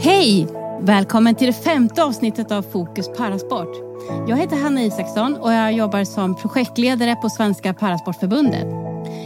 Hej! 0.00 0.46
Välkommen 0.80 1.34
till 1.34 1.46
det 1.46 1.52
femte 1.52 2.04
avsnittet 2.04 2.52
av 2.52 2.62
Fokus 2.62 3.08
Parasport. 3.16 3.76
Jag 4.28 4.36
heter 4.36 4.56
Hanna 4.56 4.82
Isaksson 4.82 5.36
och 5.36 5.52
jag 5.52 5.72
jobbar 5.72 6.04
som 6.04 6.36
projektledare 6.36 7.16
på 7.16 7.28
Svenska 7.28 7.74
Parasportförbundet. 7.74 8.66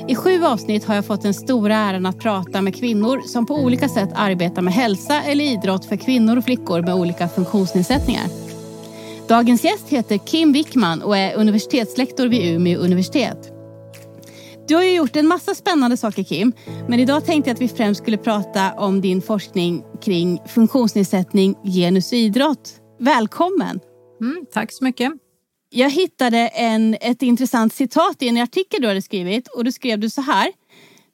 I 0.09 0.15
sju 0.15 0.45
avsnitt 0.45 0.85
har 0.85 0.95
jag 0.95 1.07
fått 1.07 1.22
den 1.22 1.35
stora 1.35 1.77
äran 1.77 2.07
att 2.07 2.19
prata 2.19 2.62
med 2.62 2.75
kvinnor 2.75 3.21
som 3.27 3.46
på 3.46 3.54
olika 3.54 3.88
sätt 3.88 4.11
arbetar 4.15 4.62
med 4.62 4.75
hälsa 4.75 5.23
eller 5.23 5.45
idrott 5.45 5.85
för 5.85 5.96
kvinnor 5.96 6.37
och 6.37 6.45
flickor 6.45 6.83
med 6.83 6.95
olika 6.95 7.29
funktionsnedsättningar. 7.29 8.27
Dagens 9.29 9.65
gäst 9.65 9.89
heter 9.89 10.19
Kim 10.19 10.53
Wickman 10.53 11.03
och 11.03 11.17
är 11.17 11.35
universitetslektor 11.35 12.27
vid 12.27 12.55
Umeå 12.55 12.79
universitet. 12.79 13.54
Du 14.69 14.75
har 14.75 14.83
ju 14.83 14.95
gjort 14.95 15.17
en 15.17 15.27
massa 15.27 15.55
spännande 15.55 15.97
saker 15.97 16.23
Kim, 16.23 16.53
men 16.89 17.01
idag 17.01 17.25
tänkte 17.25 17.51
jag 17.51 17.55
att 17.55 17.61
vi 17.61 17.69
främst 17.69 18.03
skulle 18.03 18.17
prata 18.17 18.73
om 18.73 19.01
din 19.01 19.23
forskning 19.23 19.83
kring 20.03 20.41
funktionsnedsättning, 20.47 21.55
genus 21.65 22.12
och 22.12 22.19
idrott. 22.19 22.74
Välkommen! 23.01 23.80
Mm, 24.21 24.47
tack 24.52 24.73
så 24.73 24.85
mycket. 24.85 25.12
Jag 25.71 25.91
hittade 25.91 26.38
en, 26.38 26.97
ett 27.01 27.23
intressant 27.23 27.74
citat 27.74 28.23
i 28.23 28.29
en 28.29 28.38
artikel 28.38 28.83
du 28.83 28.88
hade 28.88 29.02
skrivit 29.02 29.48
och 29.48 29.65
då 29.65 29.73
skrev 29.73 29.98
du 29.98 30.11
så 30.11 30.21
här. 30.21 30.52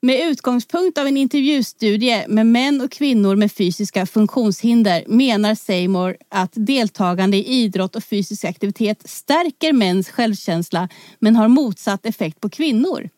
Med 0.02 0.30
utgångspunkt 0.30 0.98
av 0.98 1.06
en 1.06 1.16
intervjustudie 1.16 2.24
med 2.28 2.46
män 2.46 2.80
och 2.80 2.90
kvinnor 2.90 3.36
med 3.36 3.52
fysiska 3.52 4.06
funktionshinder 4.06 5.04
menar 5.06 5.54
Seymour 5.54 6.16
att 6.28 6.52
deltagande 6.54 7.36
i 7.36 7.46
idrott 7.46 7.96
och 7.96 8.04
fysisk 8.04 8.44
aktivitet 8.44 9.10
stärker 9.10 9.72
mäns 9.72 10.10
självkänsla 10.10 10.88
men 11.18 11.36
har 11.36 11.48
motsatt 11.48 12.06
effekt 12.06 12.40
på 12.40 12.48
kvinnor. 12.50 13.08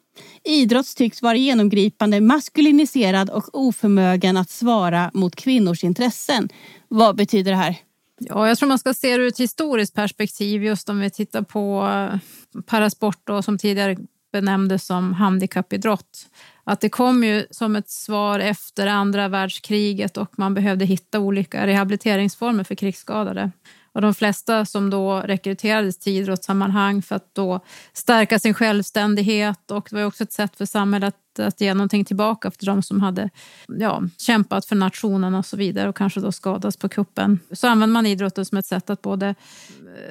Idrott 0.44 0.96
tycks 0.96 1.22
vara 1.22 1.36
genomgripande 1.36 2.20
maskuliniserad 2.20 3.30
och 3.30 3.44
oförmögen 3.52 4.36
att 4.36 4.50
svara 4.50 5.10
mot 5.14 5.36
kvinnors 5.36 5.84
intressen. 5.84 6.48
Vad 6.88 7.16
betyder 7.16 7.50
det 7.50 7.56
här? 7.56 7.76
Ja, 8.18 8.48
jag 8.48 8.58
tror 8.58 8.68
man 8.68 8.78
ska 8.78 8.94
se 8.94 9.16
det 9.16 9.22
ur 9.22 9.28
ett 9.28 9.40
historiskt 9.40 9.94
perspektiv 9.94 10.64
just 10.64 10.88
om 10.88 11.00
vi 11.00 11.10
tittar 11.10 11.42
på 11.42 11.88
eh, 11.88 12.62
parasport 12.66 13.20
då, 13.24 13.42
som 13.42 13.58
tidigare 13.58 13.96
benämndes 14.32 14.86
som 14.86 15.12
handikappidrott. 15.12 16.26
Att 16.64 16.80
det 16.80 16.88
kom 16.88 17.24
ju 17.24 17.46
som 17.50 17.76
ett 17.76 17.90
svar 17.90 18.38
efter 18.38 18.86
andra 18.86 19.28
världskriget 19.28 20.16
och 20.16 20.38
man 20.38 20.54
behövde 20.54 20.84
hitta 20.84 21.20
olika 21.20 21.66
rehabiliteringsformer 21.66 22.64
för 22.64 22.74
krigsskadade. 22.74 23.50
Och 23.92 24.00
de 24.00 24.14
flesta 24.14 24.64
som 24.64 24.90
då 24.90 25.20
rekryterades 25.20 25.98
till 25.98 26.12
idrottssammanhang 26.12 27.02
för 27.02 27.16
att 27.16 27.34
då 27.34 27.60
stärka 27.92 28.38
sin 28.38 28.54
självständighet 28.54 29.70
och 29.70 29.88
det 29.90 29.96
var 29.96 30.04
också 30.04 30.22
ett 30.22 30.32
sätt 30.32 30.56
för 30.56 30.66
samhället 30.66 31.14
att 31.38 31.60
ge 31.60 31.74
någonting 31.74 32.04
tillbaka 32.04 32.50
för 32.50 32.66
de 32.66 32.82
som 32.82 33.00
hade 33.00 33.30
ja, 33.66 34.02
kämpat 34.18 34.66
för 34.66 34.76
nationen 34.76 35.34
och 35.34 35.46
så 35.46 35.56
vidare 35.56 35.88
och 35.88 35.96
kanske 35.96 36.20
då 36.20 36.32
skadats 36.32 36.76
på 36.76 36.88
kuppen. 36.88 37.38
Så 37.52 37.68
använde 37.68 37.92
man 37.92 38.06
idrotten 38.06 38.44
som 38.44 38.58
ett 38.58 38.66
sätt 38.66 38.90
att 38.90 39.02
både 39.02 39.28
eh, 39.28 39.34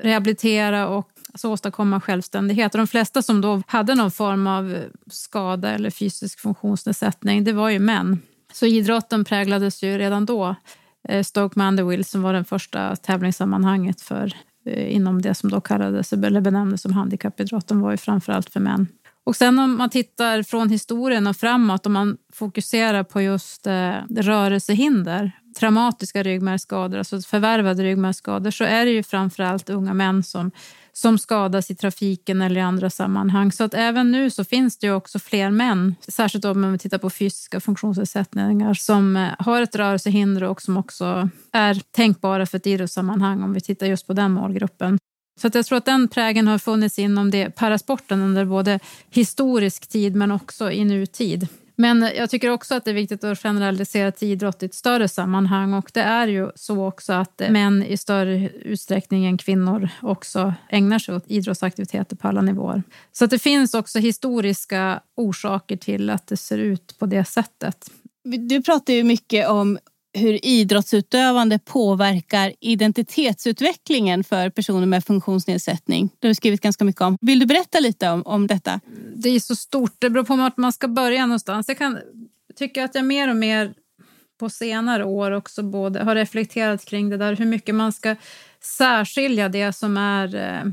rehabilitera 0.04 0.88
och 0.88 1.10
alltså 1.32 1.50
åstadkomma 1.50 2.02
självständighet. 2.02 2.74
Och 2.74 2.78
de 2.78 2.88
flesta 2.88 3.22
som 3.22 3.42
då 3.42 3.62
hade 3.68 3.96
någon 3.96 4.12
form 4.12 4.48
av 4.48 4.78
skada 5.12 5.72
eller 5.72 5.90
fysisk 5.90 6.40
funktionsnedsättning, 6.40 7.44
det 7.44 7.54
var 7.54 7.70
ju 7.70 7.80
män. 7.80 8.20
Så 8.54 8.66
idrotten 8.66 9.26
präglades 9.26 9.84
ju 9.84 9.98
redan 9.98 10.26
då 10.26 10.56
Eh, 11.10 11.24
Stoke 11.24 11.60
Mandeville 11.60 12.04
som 12.04 12.22
var 12.22 12.34
den 12.34 12.46
första 12.46 12.96
tävlingssammanhanget 12.96 14.02
för, 14.02 14.34
eh, 14.66 14.96
inom 14.96 15.22
det 15.22 15.34
som 15.34 15.50
då 15.50 15.62
kallades 15.62 16.14
eller 16.14 16.42
benämndes 16.42 16.82
som 16.82 16.94
handikappidrotten 16.94 17.82
var 17.82 17.92
ju 17.92 17.98
framförallt 17.98 18.50
för 18.50 18.60
män. 18.60 18.88
Och 19.24 19.36
sen 19.36 19.60
om 19.60 19.78
man 19.78 19.90
tittar 19.90 20.44
från 20.44 20.70
historien 20.70 21.28
och 21.28 21.36
framåt 21.36 21.86
om 21.86 21.94
man 21.94 22.18
fokuserar 22.34 23.04
på 23.04 23.22
just 23.22 23.68
eh, 23.68 23.94
rörelsehinder, 24.10 25.32
traumatiska 25.60 26.24
ryggmärgsskador, 26.24 26.98
alltså 26.98 27.22
förvärvade 27.22 27.84
ryggmärgsskador, 27.84 28.52
så 28.52 28.64
är 28.64 28.86
det 28.86 28.92
ju 28.92 29.04
framförallt 29.04 29.70
unga 29.70 29.94
män 29.94 30.24
som 30.24 30.52
som 30.94 31.18
skadas 31.18 31.72
i 31.72 31.76
trafiken 31.76 32.42
eller 32.42 32.58
i 32.58 32.64
andra 32.64 32.90
sammanhang. 32.90 33.52
Så 33.52 33.64
att 33.64 33.74
även 33.74 34.12
nu 34.12 34.30
så 34.30 34.44
finns 34.44 34.78
det 34.78 34.88
ju 34.88 34.94
också 34.94 35.20
fler 35.20 35.52
män, 35.52 35.96
särskilt 36.08 36.46
om 36.46 36.62
man 36.62 36.80
tittar 36.80 36.98
på 36.98 37.10
fysiska 37.10 37.60
funktionsnedsättningar, 37.60 38.74
som 38.74 39.18
eh, 39.18 39.30
har 39.40 39.62
ett 39.62 39.76
rörelsehinder 39.76 40.44
och 40.44 40.62
som 40.62 40.78
också 40.78 41.30
är 41.52 41.82
tänkbara 41.92 42.46
för 42.46 42.58
ett 42.58 42.68
idrottssammanhang 42.68 43.44
om 43.44 43.54
vi 43.54 43.62
tittar 43.62 43.88
just 43.88 44.08
på 44.08 44.14
den 44.14 44.32
målgruppen. 44.32 44.98
Så 45.42 45.48
att 45.48 45.56
jag 45.56 45.66
tror 45.66 45.78
att 45.78 45.86
den 45.86 46.08
prägen 46.08 46.48
har 46.48 46.58
funnits 46.58 47.00
inom 47.00 47.32
det 47.32 47.50
parasporten 47.50 48.22
under 48.22 48.46
både 48.46 48.80
historisk 49.10 49.88
tid 49.88 50.16
men 50.16 50.32
också 50.32 50.72
i 50.72 50.86
nutid. 50.86 51.48
Men 51.82 52.10
jag 52.16 52.30
tycker 52.30 52.50
också 52.50 52.76
att 52.76 52.86
det 52.86 52.92
är 52.92 52.96
viktigt 52.96 53.24
att 53.24 53.40
generalisera 53.40 54.12
till 54.12 54.28
idrott 54.28 54.64
i 54.64 54.66
ett 54.66 54.74
större 54.74 55.08
sammanhang 55.08 55.74
och 55.74 55.92
det 55.94 56.02
är 56.02 56.28
ju 56.28 56.52
så 56.56 56.86
också 56.86 57.14
att 57.14 57.42
män 57.50 57.84
i 57.84 57.98
större 57.98 58.50
utsträckning 58.50 59.26
än 59.26 59.38
kvinnor 59.38 59.90
också 60.02 60.54
ägnar 60.70 61.00
sig 61.00 61.16
åt 61.16 61.24
idrottsaktiviteter 61.28 62.16
på 62.16 62.28
alla 62.28 62.42
nivåer. 62.42 62.84
Så 63.12 63.26
att 63.26 63.32
det 63.32 63.40
finns 63.40 63.74
också 63.74 64.00
historiska 64.00 65.02
orsaker 65.16 65.78
till 65.78 66.10
att 66.10 66.28
det 66.28 66.38
ser 66.38 66.58
ut 66.58 66.96
på 67.00 67.06
det 67.06 67.26
sättet. 67.26 67.90
Du 68.24 68.62
pratar 68.62 68.94
ju 68.94 69.04
mycket 69.04 69.50
om 69.50 69.80
hur 70.14 70.46
idrottsutövande 70.46 71.60
påverkar 71.60 72.54
identitetsutvecklingen 72.60 74.24
för 74.24 74.50
personer 74.50 74.86
med 74.86 75.06
funktionsnedsättning. 75.06 76.10
Det 76.20 76.28
har 76.28 76.30
du 76.30 76.36
skrivit 76.36 76.62
ganska 76.62 76.84
mycket 76.84 77.02
om. 77.02 77.18
Vill 77.22 77.40
du 77.40 77.46
berätta 77.46 77.80
lite 77.80 78.10
om, 78.10 78.22
om 78.26 78.48
detta? 78.48 78.80
Det 79.16 79.30
är 79.30 79.40
så 79.40 79.56
stort. 79.56 79.96
Det 80.00 80.10
beror 80.10 80.24
på 80.24 80.36
vart 80.36 80.58
man 80.58 80.74
ska 80.74 80.88
börja 80.88 81.26
någonstans. 81.26 81.68
Jag 81.68 81.78
kan 81.78 82.00
tycka 82.56 82.84
att 82.84 82.96
jag 82.96 83.06
mer 83.06 83.30
och 83.30 83.36
mer 83.36 83.74
på 84.40 84.50
senare 84.50 85.06
år 85.06 85.32
också 85.32 85.64
både 85.64 86.04
har 86.04 86.16
reflekterat 86.16 86.86
kring 86.86 87.10
det 87.10 87.18
där 87.18 87.36
hur 87.36 87.46
mycket 87.46 87.76
man 87.76 87.94
ska 87.94 88.16
särskilja 88.64 89.50
det 89.50 89.74
som 89.74 89.98
är 89.98 90.36
eh, 90.36 90.72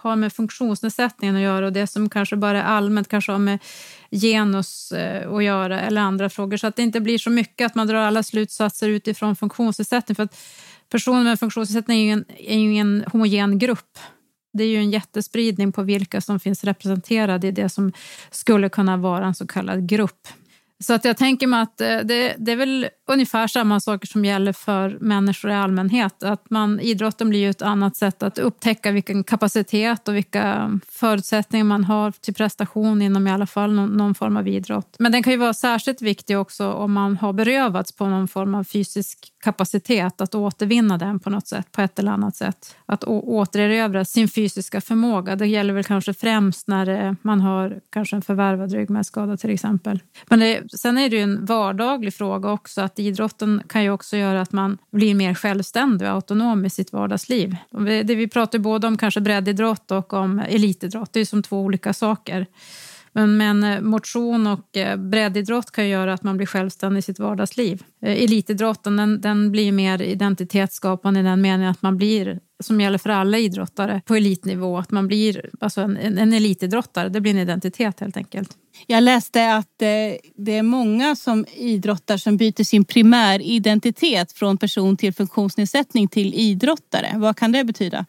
har 0.00 0.16
med 0.16 0.32
funktionsnedsättningen 0.32 1.36
att 1.36 1.42
göra 1.42 1.66
och 1.66 1.72
det 1.72 1.86
som 1.86 2.08
kanske 2.08 2.36
bara 2.36 2.62
är 2.62 2.64
allmänt 2.64 3.08
kanske 3.08 3.32
har 3.32 3.38
med 3.38 3.58
genus 4.10 4.92
eh, 4.92 5.32
att 5.32 5.44
göra 5.44 5.80
eller 5.80 6.00
andra 6.00 6.30
frågor 6.30 6.56
så 6.56 6.66
att 6.66 6.76
det 6.76 6.82
inte 6.82 7.00
blir 7.00 7.18
så 7.18 7.30
mycket 7.30 7.66
att 7.66 7.74
man 7.74 7.86
drar 7.86 7.98
alla 7.98 8.22
slutsatser 8.22 8.88
utifrån 8.88 9.36
funktionsnedsättning. 9.36 10.16
För 10.16 10.22
att 10.22 10.38
personer 10.90 11.24
med 11.24 11.40
funktionsnedsättning 11.40 12.00
är 12.00 12.04
ju, 12.04 12.12
en, 12.12 12.24
är 12.38 12.58
ju 12.58 12.72
ingen 12.72 13.04
homogen 13.12 13.58
grupp. 13.58 13.98
Det 14.52 14.64
är 14.64 14.68
ju 14.68 14.76
en 14.76 14.90
jättespridning 14.90 15.72
på 15.72 15.82
vilka 15.82 16.20
som 16.20 16.40
finns 16.40 16.64
representerade 16.64 17.46
i 17.48 17.50
det 17.50 17.68
som 17.68 17.92
skulle 18.30 18.68
kunna 18.68 18.96
vara 18.96 19.26
en 19.26 19.34
så 19.34 19.46
kallad 19.46 19.88
grupp. 19.88 20.28
Så 20.84 20.94
att 20.94 21.04
jag 21.04 21.16
tänker 21.16 21.46
mig 21.46 21.60
att 21.60 21.80
eh, 21.80 21.98
det, 22.04 22.34
det, 22.38 22.52
är 22.52 22.56
väl 22.56 22.88
ungefär 23.06 23.46
samma 23.46 23.80
saker 23.80 24.06
som 24.06 24.24
gäller 24.24 24.52
för 24.52 24.98
människor 25.00 25.50
i 25.50 25.54
allmänhet. 25.54 26.22
Att 26.22 26.50
man, 26.50 26.80
idrotten 26.80 27.28
blir 27.28 27.40
ju 27.40 27.50
ett 27.50 27.62
annat 27.62 27.96
sätt 27.96 28.22
att 28.22 28.38
upptäcka 28.38 28.90
vilken 28.90 29.24
kapacitet 29.24 30.08
och 30.08 30.16
vilka 30.16 30.78
förutsättningar 30.88 31.64
man 31.64 31.84
har 31.84 32.10
till 32.10 32.34
prestation 32.34 33.02
inom 33.02 33.26
i 33.26 33.30
alla 33.30 33.46
fall 33.46 33.74
någon, 33.74 33.88
någon, 33.88 34.14
form 34.14 34.36
av 34.36 34.48
idrott. 34.48 34.96
Men 34.98 35.12
den 35.12 35.22
kan 35.22 35.32
ju 35.32 35.36
vara 35.36 35.54
särskilt 35.54 36.02
viktig 36.02 36.38
också 36.38 36.72
om 36.72 36.92
man 36.92 37.16
har 37.16 37.32
berövats 37.32 37.92
på 37.92 38.06
någon 38.06 38.28
form 38.28 38.54
av 38.54 38.64
fysisk 38.64 39.32
kapacitet 39.44 40.20
att 40.20 40.34
återvinna 40.34 40.98
den 40.98 41.20
på 41.20 41.30
något 41.30 41.48
sätt, 41.48 41.72
på 41.72 41.82
ett 41.82 41.98
eller 41.98 42.12
annat 42.12 42.36
sätt. 42.36 42.76
Att 42.86 43.04
återerövra 43.04 44.04
sin 44.04 44.28
fysiska 44.28 44.80
förmåga. 44.80 45.36
Det 45.36 45.46
gäller 45.46 45.74
väl 45.74 45.84
kanske 45.84 46.14
främst 46.14 46.68
när 46.68 46.88
eh, 46.88 47.12
man 47.22 47.40
har 47.40 47.80
kanske 47.92 48.16
en 48.16 48.22
förvärvad 48.22 48.72
ryggmärgsskada 48.72 49.36
till 49.36 49.50
exempel. 49.50 50.02
Men 50.28 50.40
det, 50.40 50.67
sen 50.72 50.98
är 50.98 51.10
det 51.10 51.16
ju 51.16 51.22
en 51.22 51.44
vardaglig 51.44 52.14
fråga 52.14 52.50
också 52.50 52.80
att 52.80 52.98
idrotten 52.98 53.62
kan 53.68 53.82
ju 53.82 53.90
också 53.90 54.16
göra 54.16 54.40
att 54.40 54.52
man 54.52 54.78
blir 54.90 55.14
mer 55.14 55.34
självständig 55.34 56.08
och 56.08 56.14
autonom 56.14 56.64
i 56.64 56.70
sitt 56.70 56.92
vardagsliv. 56.92 57.56
Det 58.04 58.14
vi 58.14 58.28
pratar 58.28 58.58
både 58.58 58.86
om 58.86 58.98
kanske 58.98 59.20
breddidrott 59.20 59.90
och 59.90 60.12
om 60.12 60.38
elitidrott, 60.38 61.12
det 61.12 61.20
är 61.20 61.24
som 61.24 61.42
två 61.42 61.60
olika 61.60 61.92
saker. 61.92 62.46
Men, 63.12 63.36
men 63.36 63.64
eh, 63.64 63.80
motion 63.80 64.46
och 64.46 64.76
eh, 64.76 64.96
breddidrott 64.96 65.70
kan 65.70 65.88
göra 65.88 66.12
att 66.12 66.22
man 66.22 66.36
blir 66.36 66.46
självständig 66.46 66.98
i 66.98 67.02
sitt 67.02 67.18
vardagsliv. 67.18 67.82
Eh, 68.02 68.22
elitidrotten 68.22 68.96
den, 68.96 69.20
den 69.20 69.52
blir 69.52 69.72
mer 69.72 70.02
identitetsskapande 70.02 71.20
i 71.20 71.22
den 71.22 71.40
meningen 71.40 71.70
att 71.70 71.82
man 71.82 71.96
blir 71.96 72.40
som 72.60 72.80
gäller 72.80 72.98
för 72.98 73.10
alla 73.10 73.38
idrottare 73.38 74.02
på 74.06 74.14
elitnivå. 74.14 74.78
Att 74.78 74.90
man 74.90 75.06
blir 75.08 75.50
alltså 75.60 75.80
en, 75.80 75.96
en 75.96 76.32
elitidrottare, 76.32 77.08
det 77.08 77.20
blir 77.20 77.32
en 77.32 77.38
identitet 77.38 78.00
helt 78.00 78.16
enkelt. 78.16 78.56
Jag 78.86 79.02
läste 79.02 79.54
att 79.54 79.78
det 79.78 80.52
är 80.52 80.62
många 80.62 81.16
som 81.16 81.46
idrottar 81.56 82.16
som 82.16 82.36
byter 82.36 82.64
sin 82.64 82.84
primäridentitet 82.84 84.32
från 84.32 84.58
person 84.58 84.96
till 84.96 85.14
funktionsnedsättning 85.14 86.08
till 86.08 86.34
idrottare. 86.34 87.12
Vad 87.16 87.36
kan 87.36 87.52
det 87.52 87.64
betyda? 87.64 88.06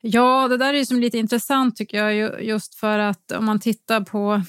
Ja, 0.00 0.48
det 0.48 0.56
där 0.56 0.74
är 0.74 0.84
som 0.84 1.00
lite 1.00 1.18
intressant 1.18 1.76
tycker 1.76 2.04
jag 2.04 2.44
just 2.44 2.74
för 2.74 2.98
att 2.98 3.32
om 3.32 3.44
man 3.44 3.60
tittar 3.60 4.00
på 4.00 4.42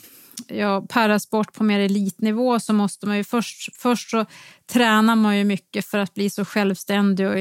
ja, 0.47 0.85
parasport 0.89 1.53
på 1.53 1.63
mer 1.63 1.79
elitnivå 1.79 2.59
så 2.59 2.73
måste 2.73 3.07
man 3.07 3.17
ju 3.17 3.23
först, 3.23 3.75
först 3.75 4.09
så 4.09 4.25
tränar 4.65 5.15
man 5.15 5.37
ju 5.37 5.43
mycket 5.43 5.85
för 5.85 5.97
att 5.97 6.13
bli 6.13 6.29
så 6.29 6.45
självständig 6.45 7.27
och 7.27 7.37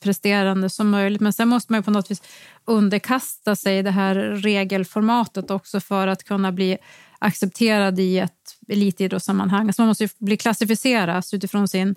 elitpresterande 0.00 0.70
som 0.70 0.90
möjligt. 0.90 1.20
Men 1.20 1.32
sen 1.32 1.48
måste 1.48 1.72
man 1.72 1.78
ju 1.78 1.82
på 1.82 1.90
något 1.90 2.10
vis 2.10 2.22
underkasta 2.66 3.56
sig 3.56 3.82
det 3.82 3.90
här 3.90 4.14
regelformatet 4.14 5.50
också 5.50 5.80
för 5.80 6.06
att 6.06 6.24
kunna 6.24 6.52
bli 6.52 6.78
accepterad 7.20 7.98
i 7.98 8.18
ett 8.18 8.58
elitidrottssammanhang. 8.68 9.66
Alltså 9.66 9.82
man 9.82 9.88
måste 9.88 10.08
bli 10.18 10.36
klassificeras 10.36 11.34
utifrån 11.34 11.68
sin 11.68 11.94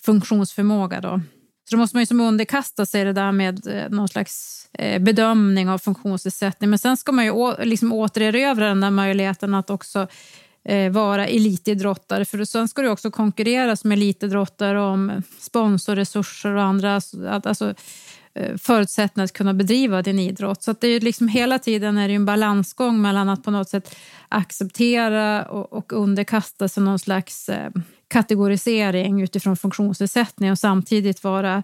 funktionsförmåga. 0.00 1.00
Då. 1.00 1.20
Så 1.68 1.76
då 1.76 1.78
måste 1.78 1.96
man 1.96 2.02
ju 2.02 2.06
som 2.06 2.20
underkasta 2.20 2.86
sig 2.86 3.04
det 3.04 3.12
där 3.12 3.32
med 3.32 3.66
eh, 3.66 3.90
någon 3.90 4.08
slags 4.08 4.68
eh, 4.72 5.02
bedömning 5.02 5.68
av 5.68 5.78
funktionsnedsättning. 5.78 6.70
Men 6.70 6.78
sen 6.78 6.96
ska 6.96 7.12
man 7.12 7.24
ju 7.24 7.54
liksom 7.64 7.92
återerövra 7.92 8.68
den 8.68 8.80
där 8.80 8.90
möjligheten 8.90 9.54
att 9.54 9.70
också 9.70 10.08
Eh, 10.68 10.92
vara 10.92 11.26
elitidrottare. 11.26 12.24
För 12.24 12.44
sen 12.44 12.68
ska 12.68 12.82
du 12.82 12.88
också 12.88 13.10
konkurrera 13.10 13.76
som 13.76 13.92
elitidrottare 13.92 14.80
om 14.80 15.22
sponsorresurser 15.38 16.54
och 16.54 16.62
andra 16.62 17.00
alltså, 17.44 17.74
eh, 18.34 18.56
förutsättningar 18.56 19.24
att 19.24 19.32
kunna 19.32 19.54
bedriva 19.54 20.02
din 20.02 20.18
idrott. 20.18 20.62
Så 20.62 20.74
det 20.80 20.88
är 20.88 21.00
liksom 21.00 21.28
hela 21.28 21.58
tiden 21.58 21.98
är 21.98 22.08
det 22.08 22.14
en 22.14 22.24
balansgång 22.24 23.02
mellan 23.02 23.28
att 23.28 23.42
på 23.42 23.50
något 23.50 23.68
sätt 23.68 23.96
acceptera 24.28 25.44
och, 25.44 25.72
och 25.72 25.92
underkasta 25.92 26.68
sig 26.68 26.82
någon 26.82 26.98
slags 26.98 27.48
eh, 27.48 27.70
kategorisering 28.08 29.22
utifrån 29.22 29.56
funktionsnedsättning 29.56 30.50
och 30.50 30.58
samtidigt 30.58 31.24
vara 31.24 31.62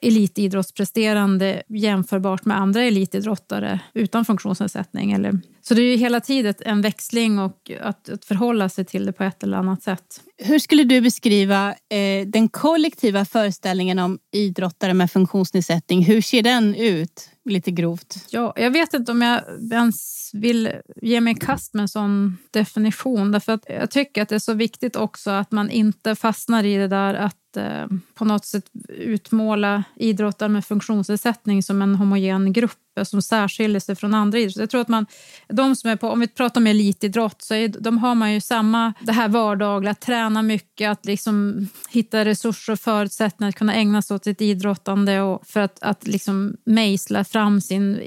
elitidrottspresterande 0.00 1.62
jämförbart 1.68 2.44
med 2.44 2.56
andra 2.56 2.82
elitidrottare 2.82 3.80
utan 3.94 4.24
funktionsnedsättning. 4.24 5.12
Eller, 5.12 5.40
så 5.62 5.74
det 5.74 5.82
är 5.82 5.96
hela 5.96 6.20
tiden 6.20 6.54
en 6.60 6.82
växling 6.82 7.38
och 7.38 7.70
att, 7.80 8.08
att 8.08 8.24
förhålla 8.24 8.68
sig 8.68 8.84
till 8.84 9.06
det 9.06 9.12
på 9.12 9.24
ett 9.24 9.42
eller 9.42 9.56
annat 9.56 9.82
sätt. 9.82 10.20
Hur 10.38 10.58
skulle 10.58 10.84
du 10.84 11.00
beskriva 11.00 11.70
eh, 11.70 12.26
den 12.26 12.48
kollektiva 12.48 13.24
föreställningen 13.24 13.98
om 13.98 14.18
idrottare 14.32 14.94
med 14.94 15.10
funktionsnedsättning? 15.10 16.02
Hur 16.04 16.20
ser 16.20 16.42
den 16.42 16.74
ut? 16.74 17.28
lite 17.44 17.70
grovt. 17.70 18.26
Ja, 18.30 18.52
jag 18.56 18.70
vet 18.70 18.94
inte 18.94 19.12
om 19.12 19.22
jag 19.22 19.42
ens 19.72 20.30
vill 20.32 20.72
ge 20.96 21.20
mig 21.20 21.32
i 21.32 21.36
kast 21.36 21.74
med 21.74 21.82
en 21.82 21.88
sån 21.88 22.38
definition. 22.50 23.32
Därför 23.32 23.52
att 23.52 23.64
jag 23.68 23.90
tycker 23.90 24.22
att 24.22 24.28
det 24.28 24.34
är 24.34 24.38
så 24.38 24.54
viktigt 24.54 24.96
också 24.96 25.30
att 25.30 25.52
man 25.52 25.70
inte 25.70 26.14
fastnar 26.14 26.64
i 26.64 26.76
det 26.76 26.88
där 26.88 27.14
att 27.14 27.56
eh, 27.56 27.86
på 28.14 28.24
något 28.24 28.44
sätt 28.44 28.64
utmåla 28.88 29.84
idrottare 29.96 30.48
med 30.48 30.64
funktionsnedsättning 30.64 31.62
som 31.62 31.82
en 31.82 31.94
homogen 31.94 32.52
grupp 32.52 32.91
Eh, 32.96 33.04
som 33.04 33.22
särskiljer 33.22 33.80
sig 33.80 33.96
från 33.96 34.14
andra 34.14 34.38
idrotter. 34.38 34.60
Jag 34.60 34.70
tror 34.70 34.80
att 34.80 34.88
man, 34.88 35.06
de 35.48 35.76
som 35.76 35.90
är 35.90 35.96
på, 35.96 36.08
om 36.08 36.20
vi 36.20 36.28
pratar 36.28 36.60
om 36.60 36.66
elitidrott 36.66 37.42
så 37.42 37.54
är, 37.54 37.68
de 37.68 37.98
har 37.98 38.14
man 38.14 38.32
ju 38.32 38.40
samma, 38.40 38.92
det 39.00 39.12
här 39.12 39.28
vardagliga, 39.28 39.90
att 39.90 40.00
träna 40.00 40.42
mycket, 40.42 40.90
att 40.90 41.06
liksom 41.06 41.68
hitta 41.90 42.24
resurser 42.24 42.72
och 42.72 42.80
förutsättningar 42.80 43.48
att 43.48 43.54
kunna 43.54 43.74
ägna 43.74 44.02
sig 44.02 44.14
åt 44.14 44.24
sitt 44.24 44.40
idrottande 44.40 45.20
och 45.20 45.46
för 45.46 45.60
att, 45.60 45.82
att 45.82 46.06
liksom 46.06 46.56
mejsla 46.66 47.24
fram 47.24 47.60
sin 47.60 48.00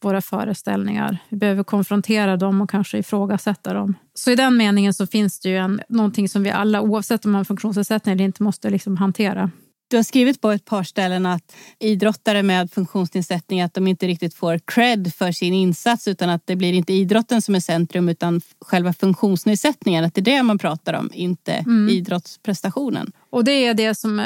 våra 0.02 0.22
föreställningar. 0.22 1.18
Vi 1.30 1.38
behöver 1.38 1.64
konfrontera 1.64 2.38
dem 2.38 2.62
och 2.62 2.70
kanske 2.70 2.98
ifrågasätta 2.98 3.74
dem. 3.74 3.94
Så 4.14 4.32
i 4.32 4.36
den 4.36 4.58
meningen 4.58 4.94
så 4.94 5.08
finns 5.08 5.40
det 5.40 5.50
ju 5.50 5.58
en, 5.58 5.82
någonting 5.90 6.30
som 6.30 6.44
vi 6.44 6.50
alla, 6.50 6.82
oavsett 6.82 7.26
om 7.26 7.32
man 7.32 7.40
har 7.40 7.44
funktionsnedsättning 7.44 8.14
eller 8.14 8.26
inte, 8.26 8.44
måste 8.44 8.70
liksom 8.70 8.98
hantera. 8.98 9.52
Du 9.90 9.96
har 9.96 10.04
skrivit 10.04 10.42
på 10.42 10.52
ett 10.52 10.66
par 10.66 10.84
ställen 10.84 11.26
att 11.26 11.56
idrottare 11.80 12.44
med 12.44 12.72
funktionsnedsättning 12.72 13.62
att 13.62 13.74
de 13.74 13.88
inte 13.88 14.08
riktigt 14.08 14.34
får 14.34 14.60
cred 14.66 15.14
för 15.14 15.32
sin 15.32 15.54
insats 15.54 16.08
utan 16.08 16.30
att 16.30 16.42
det 16.46 16.56
blir 16.56 16.74
inte 16.74 16.94
idrotten 16.94 17.42
som 17.42 17.56
är 17.56 17.60
centrum 17.60 18.10
utan 18.10 18.42
själva 18.62 18.94
funktionsnedsättningen. 18.94 20.06
Att 20.06 20.14
det 20.14 20.22
är 20.22 20.38
det 20.38 20.44
man 20.44 20.58
pratar 20.58 20.94
om, 20.94 21.10
inte 21.14 21.54
mm. 21.54 21.90
idrottsprestationen. 21.90 23.12
Och 23.30 23.44
det 23.44 23.52
är 23.52 23.74
det 23.74 23.96
som 23.96 24.26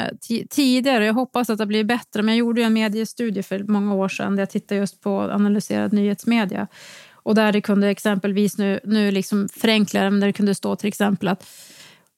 tidigare, 0.50 1.06
jag 1.06 1.14
hoppas 1.14 1.50
att 1.50 1.58
det 1.58 1.66
blir 1.66 1.84
bättre, 1.84 2.22
men 2.22 2.34
jag 2.34 2.38
gjorde 2.38 2.62
en 2.62 2.72
mediestudie 2.72 3.42
för 3.42 3.58
många 3.58 3.94
år 3.94 4.08
sedan 4.08 4.36
där 4.36 4.42
jag 4.42 4.50
tittade 4.50 4.80
just 4.80 5.00
på 5.00 5.20
analyserad 5.20 5.92
nyhetsmedia. 5.92 6.66
Och 7.12 7.34
där 7.34 7.52
det 7.52 7.60
kunde 7.60 7.88
exempelvis, 7.88 8.58
nu, 8.58 8.80
nu 8.84 9.10
liksom 9.10 9.48
förenklar 9.48 10.10
men 10.10 10.20
där 10.20 10.26
det 10.26 10.32
kunde 10.32 10.54
stå 10.54 10.76
till 10.76 10.88
exempel 10.88 11.28
att 11.28 11.46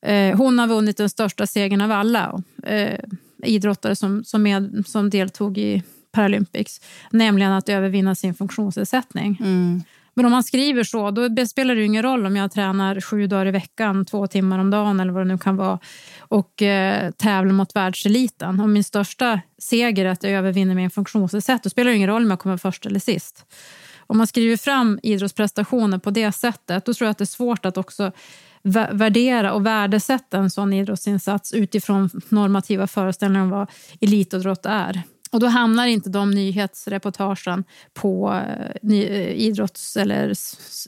eh, 0.06 0.36
hon 0.36 0.58
har 0.58 0.66
vunnit 0.66 0.96
den 0.96 1.10
största 1.10 1.46
segern 1.46 1.80
av 1.80 1.92
alla. 1.92 2.42
Eh, 2.62 2.98
idrottare 3.44 3.96
som, 3.96 4.24
som, 4.24 4.42
med, 4.42 4.84
som 4.86 5.10
deltog 5.10 5.58
i 5.58 5.82
Paralympics, 6.12 6.80
nämligen 7.10 7.52
att 7.52 7.68
övervinna 7.68 8.14
sin 8.14 8.34
funktionsnedsättning. 8.34 9.36
Mm. 9.40 9.82
Men 10.14 10.26
om 10.26 10.32
man 10.32 10.44
skriver 10.44 10.84
så, 10.84 11.10
då 11.10 11.46
spelar 11.46 11.74
det 11.74 11.84
ingen 11.84 12.02
roll 12.02 12.26
om 12.26 12.36
jag 12.36 12.52
tränar 12.52 13.00
sju 13.00 13.26
dagar 13.26 13.46
i 13.46 13.50
veckan, 13.50 14.04
två 14.04 14.26
timmar 14.26 14.58
om 14.58 14.70
dagen 14.70 15.00
eller 15.00 15.12
vad 15.12 15.26
det 15.26 15.32
nu 15.32 15.38
kan 15.38 15.56
vara 15.56 15.78
och 16.18 16.62
eh, 16.62 17.10
tävlar 17.10 17.52
mot 17.52 17.76
världseliten. 17.76 18.60
Om 18.60 18.72
min 18.72 18.84
största 18.84 19.40
seger 19.58 20.04
är 20.04 20.08
att 20.08 20.22
jag 20.22 20.32
övervinner 20.32 20.74
min 20.74 20.90
funktionsnedsättning, 20.90 21.60
då 21.62 21.70
spelar 21.70 21.90
det 21.90 21.96
ingen 21.96 22.08
roll 22.08 22.22
om 22.22 22.30
jag 22.30 22.38
kommer 22.38 22.56
först 22.56 22.86
eller 22.86 23.00
sist. 23.00 23.46
Om 24.06 24.18
man 24.18 24.26
skriver 24.26 24.56
fram 24.56 25.00
idrottsprestationer 25.02 25.98
på 25.98 26.10
det 26.10 26.32
sättet, 26.32 26.84
då 26.84 26.94
tror 26.94 27.06
jag 27.06 27.10
att 27.10 27.18
det 27.18 27.24
är 27.24 27.26
svårt 27.26 27.64
att 27.64 27.76
också 27.76 28.12
värdera 28.92 29.52
och 29.52 29.66
värdesätta 29.66 30.38
en 30.38 30.50
sån 30.50 30.72
idrottsinsats 30.72 31.52
utifrån 31.52 32.10
normativa 32.28 32.86
föreställningar 32.86 33.44
om 33.44 33.50
vad 33.50 33.70
elitidrott 34.00 34.66
är. 34.66 35.02
Och 35.34 35.40
då 35.40 35.46
hamnar 35.46 35.86
inte 35.86 36.10
de 36.10 36.30
nyhetsreportagen 36.30 37.64
på 37.94 38.40
eh, 38.82 38.98
eh, 38.98 39.30
idrotts 39.30 39.96
eller 39.96 40.32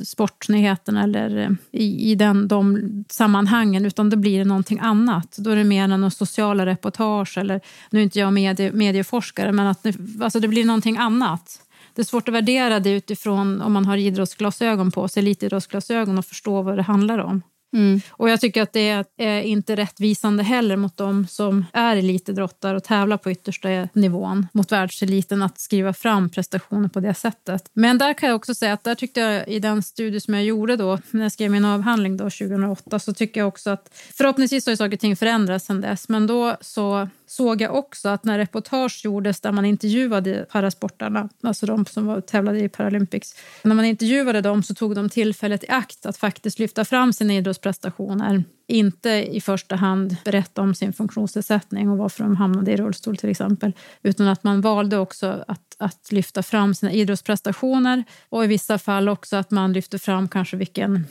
sportnyheterna 0.05 1.03
eller 1.03 1.37
eh, 1.37 1.51
i, 1.73 2.11
i 2.11 2.15
den, 2.15 2.49
de 2.49 3.05
sammanhangen, 3.09 3.87
utan 3.87 4.11
då 4.11 4.17
blir 4.17 4.39
det 4.39 4.45
någonting 4.45 4.79
annat. 4.79 5.37
Då 5.39 5.51
är 5.51 5.57
det 5.57 5.65
mer 5.65 5.89
än 5.89 6.11
sociala 6.11 6.67
reportage 6.67 7.39
eller, 7.39 7.61
nu 7.91 7.99
är 7.99 8.03
inte 8.03 8.19
jag 8.19 8.33
medie, 8.33 8.73
medieforskare, 8.73 9.53
men 9.53 9.67
att 9.67 9.87
alltså 10.21 10.41
det 10.41 10.49
blir 10.49 10.65
någonting 10.65 10.97
annat. 10.97 11.61
Det 11.95 12.03
är 12.03 12.07
svårt 12.07 12.29
att 12.29 12.35
värdera 12.35 12.81
det 12.81 12.91
utifrån 12.91 13.63
om 13.63 13.73
man 13.73 13.85
har 13.85 13.97
idrottsglasögon 13.97 14.91
på 14.91 15.09
sig, 15.09 15.21
elitidrottsglasögon 15.21 16.19
och 16.19 16.25
förstå 16.25 16.63
vad 16.63 16.77
det 16.77 16.83
handlar 16.83 17.19
om. 17.19 17.43
Mm. 17.73 18.01
Och 18.11 18.31
jag 18.31 18.41
tycker 18.41 18.63
att 18.63 18.73
det 18.73 19.05
är 19.17 19.43
inte 19.43 19.77
rättvisande 19.77 20.43
heller 20.43 20.77
mot 20.77 20.97
dem 20.97 21.27
som 21.27 21.65
är 21.73 21.97
elitidrottare 21.97 22.77
och 22.77 22.85
tävlar 22.85 23.17
på 23.17 23.31
yttersta 23.31 23.89
nivån 23.93 24.47
mot 24.53 24.73
världseliten 24.73 25.43
att 25.43 25.61
skriva 25.61 25.93
fram 25.93 26.31
prestationer 26.31 26.89
på 26.89 27.01
det 27.01 27.15
sättet. 27.15 27.71
Men 27.73 27.99
där 27.99 28.15
kan 28.15 28.29
jag 28.29 28.37
också 28.37 28.55
säga 28.55 28.73
att 28.73 28.85
där 28.85 28.95
tyckte 28.95 29.21
jag 29.21 29.49
i 29.49 29.59
den 29.59 29.83
studie 29.83 30.21
som 30.21 30.35
jag 30.35 30.45
gjorde 30.45 30.77
då 30.77 30.99
när 31.11 31.23
jag 31.23 31.33
skrev 31.33 31.51
min 31.51 31.65
avhandling 31.65 32.17
då 32.17 32.25
2008 32.25 32.99
så 32.99 33.15
tycker 33.15 33.41
jag 33.41 33.49
också 33.49 33.71
att 33.71 33.91
förhoppningsvis 34.15 34.67
har 34.67 34.73
ju 34.73 34.77
saker 34.77 34.97
och 34.97 35.01
ting 35.01 35.17
förändrats 35.17 35.67
sedan 35.67 35.81
dess 35.81 36.09
men 36.09 36.27
då 36.27 36.57
så 36.61 37.09
såg 37.27 37.61
jag 37.61 37.75
också 37.75 38.09
att 38.09 38.25
när 38.25 38.39
reportage 38.39 39.05
gjordes 39.05 39.41
där 39.41 39.53
man 39.53 39.65
intervjuade 39.65 40.47
parasportarna, 40.53 41.29
alltså 41.43 41.67
de 41.67 41.87
som 41.87 42.07
var, 42.07 42.21
tävlade 42.21 42.61
i 42.61 42.69
Paralympics, 42.69 43.35
när 43.63 43.75
man 43.75 43.85
intervjuade 43.85 44.41
dem 44.41 44.63
så 44.63 44.75
tog 44.75 44.95
de 44.95 45.09
tillfället 45.09 45.65
i 45.65 45.69
akt 45.69 46.07
att 46.07 46.17
faktiskt 46.17 46.59
lyfta 46.59 46.85
fram 46.85 47.13
sina 47.13 47.35
idrottsprestationer. 47.35 48.45
Inte 48.69 49.11
i 49.11 49.41
första 49.41 49.77
hand 49.77 50.17
berätta 50.25 50.63
om 50.63 50.75
sin 50.75 50.93
funktionsnedsättning 50.93 51.91
och 51.91 51.99
varför 51.99 52.25
de 52.25 52.37
hamnade 52.37 52.73
i 52.73 52.77
rullstol 52.77 53.17
till 53.17 53.31
exempel, 53.31 53.73
utan 54.03 54.29
att 54.29 54.45
man 54.45 54.61
valde 54.61 54.99
också 54.99 55.45
att, 55.49 55.77
att 55.79 56.13
lyfta 56.13 56.43
fram 56.43 56.75
sina 56.75 56.93
idrottsprestationer 56.93 58.05
och 58.29 58.45
i 58.45 58.47
vissa 58.47 58.79
fall 58.79 59.09
också 59.09 59.37
att 59.37 59.51
man 59.51 59.73
lyfte 59.73 59.99
fram 59.99 60.29
kanske 60.29 60.57
vilken 60.57 61.05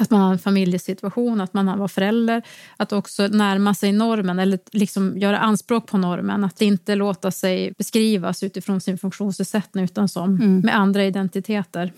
att 0.00 0.10
man 0.10 0.20
har 0.20 0.32
en 0.32 0.38
familjesituation, 0.38 1.40
att 1.40 1.54
man 1.54 1.78
var 1.78 1.88
förälder. 1.88 2.42
Att 2.76 2.92
också 2.92 3.26
närma 3.26 3.74
sig 3.74 3.92
normen 3.92 4.38
eller 4.38 4.58
liksom 4.72 5.18
göra 5.18 5.38
anspråk 5.38 5.86
på 5.86 5.98
normen. 5.98 6.44
Att 6.44 6.62
inte 6.62 6.94
låta 6.94 7.30
sig 7.30 7.72
beskrivas 7.78 8.42
utifrån 8.42 8.80
sin 8.80 8.98
funktionsnedsättning 8.98 9.84
utan 9.84 10.08
som 10.08 10.34
mm. 10.34 10.60
med 10.60 10.76
andra 10.76 11.04
identiteter. 11.04 11.92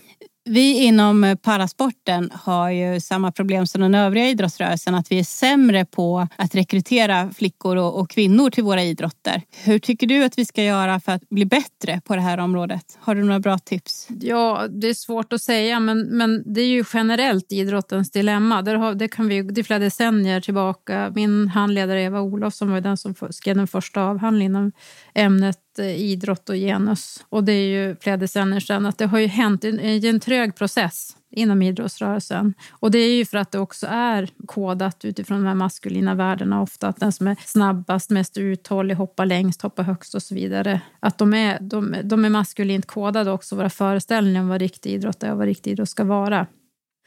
Vi 0.45 0.83
inom 0.83 1.23
eh, 1.23 1.35
parasporten 1.35 2.31
har 2.33 2.69
ju 2.69 2.99
samma 2.99 3.31
problem 3.31 3.67
som 3.67 3.81
den 3.81 3.95
övriga 3.95 4.29
idrottsrörelsen, 4.29 4.95
att 4.95 5.11
vi 5.11 5.19
är 5.19 5.23
sämre 5.23 5.85
på 5.85 6.27
att 6.35 6.55
rekrytera 6.55 7.31
flickor 7.31 7.77
och, 7.77 8.09
kvinnor 8.09 8.49
till 8.49 8.63
våra 8.63 8.83
idrotter. 8.83 9.41
Hur 9.63 9.79
tycker 9.79 10.07
du 10.07 10.23
att 10.23 10.37
vi 10.37 10.45
ska 10.45 10.63
göra 10.63 10.99
för 10.99 11.11
att 11.11 11.29
bli 11.29 11.45
bättre 11.45 12.01
på 12.05 12.15
det 12.15 12.21
här 12.21 12.37
området? 12.37 12.97
Har 12.99 13.15
du 13.15 13.23
några 13.23 13.39
bra 13.39 13.57
tips? 13.57 14.07
Ja, 14.21 14.67
det 14.69 14.89
är 14.89 14.93
svårt 14.93 15.33
att 15.33 15.41
säga, 15.41 15.79
men, 15.79 16.01
men 16.01 16.53
det 16.53 16.61
är 16.61 16.67
ju 16.67 16.83
generellt 16.93 17.51
idrottens 17.51 18.11
dilemma. 18.11 18.61
Där 18.61 18.75
har, 18.75 18.93
det 18.93 19.07
kan 19.07 19.27
vi, 19.27 19.41
det 19.41 19.61
är 19.61 19.63
flera 19.63 19.79
decennier 19.79 20.41
tillbaka. 20.41 21.11
Min 21.15 21.47
handledare 21.47 22.01
Eva 22.01 22.21
Olof 22.21 22.53
som 22.53 22.71
var 22.71 22.81
den 22.81 22.97
som 22.97 23.15
skrev 23.29 23.55
den 23.55 23.67
första 23.67 24.01
avhandlingen 24.01 24.55
om 24.55 24.71
ämnet 25.13 25.62
Eh, 25.79 26.01
idrott 26.01 26.49
och 26.49 26.55
genus. 26.55 27.25
Och 27.29 27.43
det 27.43 27.51
är 27.51 27.67
ju 27.67 27.95
flera 27.95 28.17
decennier 28.17 28.59
sedan 28.59 28.85
att 28.85 28.97
det 28.97 29.05
har 29.05 29.19
ju 29.19 29.27
hänt 29.27 29.63
en, 29.63 29.79
en 29.79 30.19
trög 30.19 30.55
process 30.55 31.17
inom 31.31 31.61
idrottsrörelsen. 31.61 32.53
Och 32.71 32.91
det 32.91 32.99
är 32.99 33.15
ju 33.15 33.25
för 33.25 33.37
att 33.37 33.51
det 33.51 33.59
också 33.59 33.87
är 33.89 34.29
kodat 34.45 35.05
utifrån 35.05 35.37
de 35.37 35.47
här 35.47 35.55
maskulina 35.55 36.15
värdena 36.15 36.61
ofta. 36.61 36.87
Att 36.87 36.99
den 36.99 37.11
som 37.11 37.27
är 37.27 37.37
snabbast, 37.45 38.09
mest 38.09 38.37
uthållig, 38.37 38.95
hoppar 38.95 39.25
längst, 39.25 39.61
hoppar 39.61 39.83
högst 39.83 40.15
och 40.15 40.23
så 40.23 40.35
vidare. 40.35 40.81
Att 40.99 41.17
de 41.17 41.33
är, 41.33 41.59
de, 41.61 41.95
de 42.03 42.25
är 42.25 42.29
maskulint 42.29 42.85
kodade 42.85 43.31
också, 43.31 43.55
våra 43.55 43.69
föreställningar 43.69 44.41
om 44.41 44.47
vad 44.47 44.61
riktig 44.61 44.91
idrott 44.91 45.23
är 45.23 45.31
och 45.31 45.37
vad 45.37 45.47
riktig 45.47 45.71
idrott 45.71 45.89
ska 45.89 46.03
vara. 46.03 46.47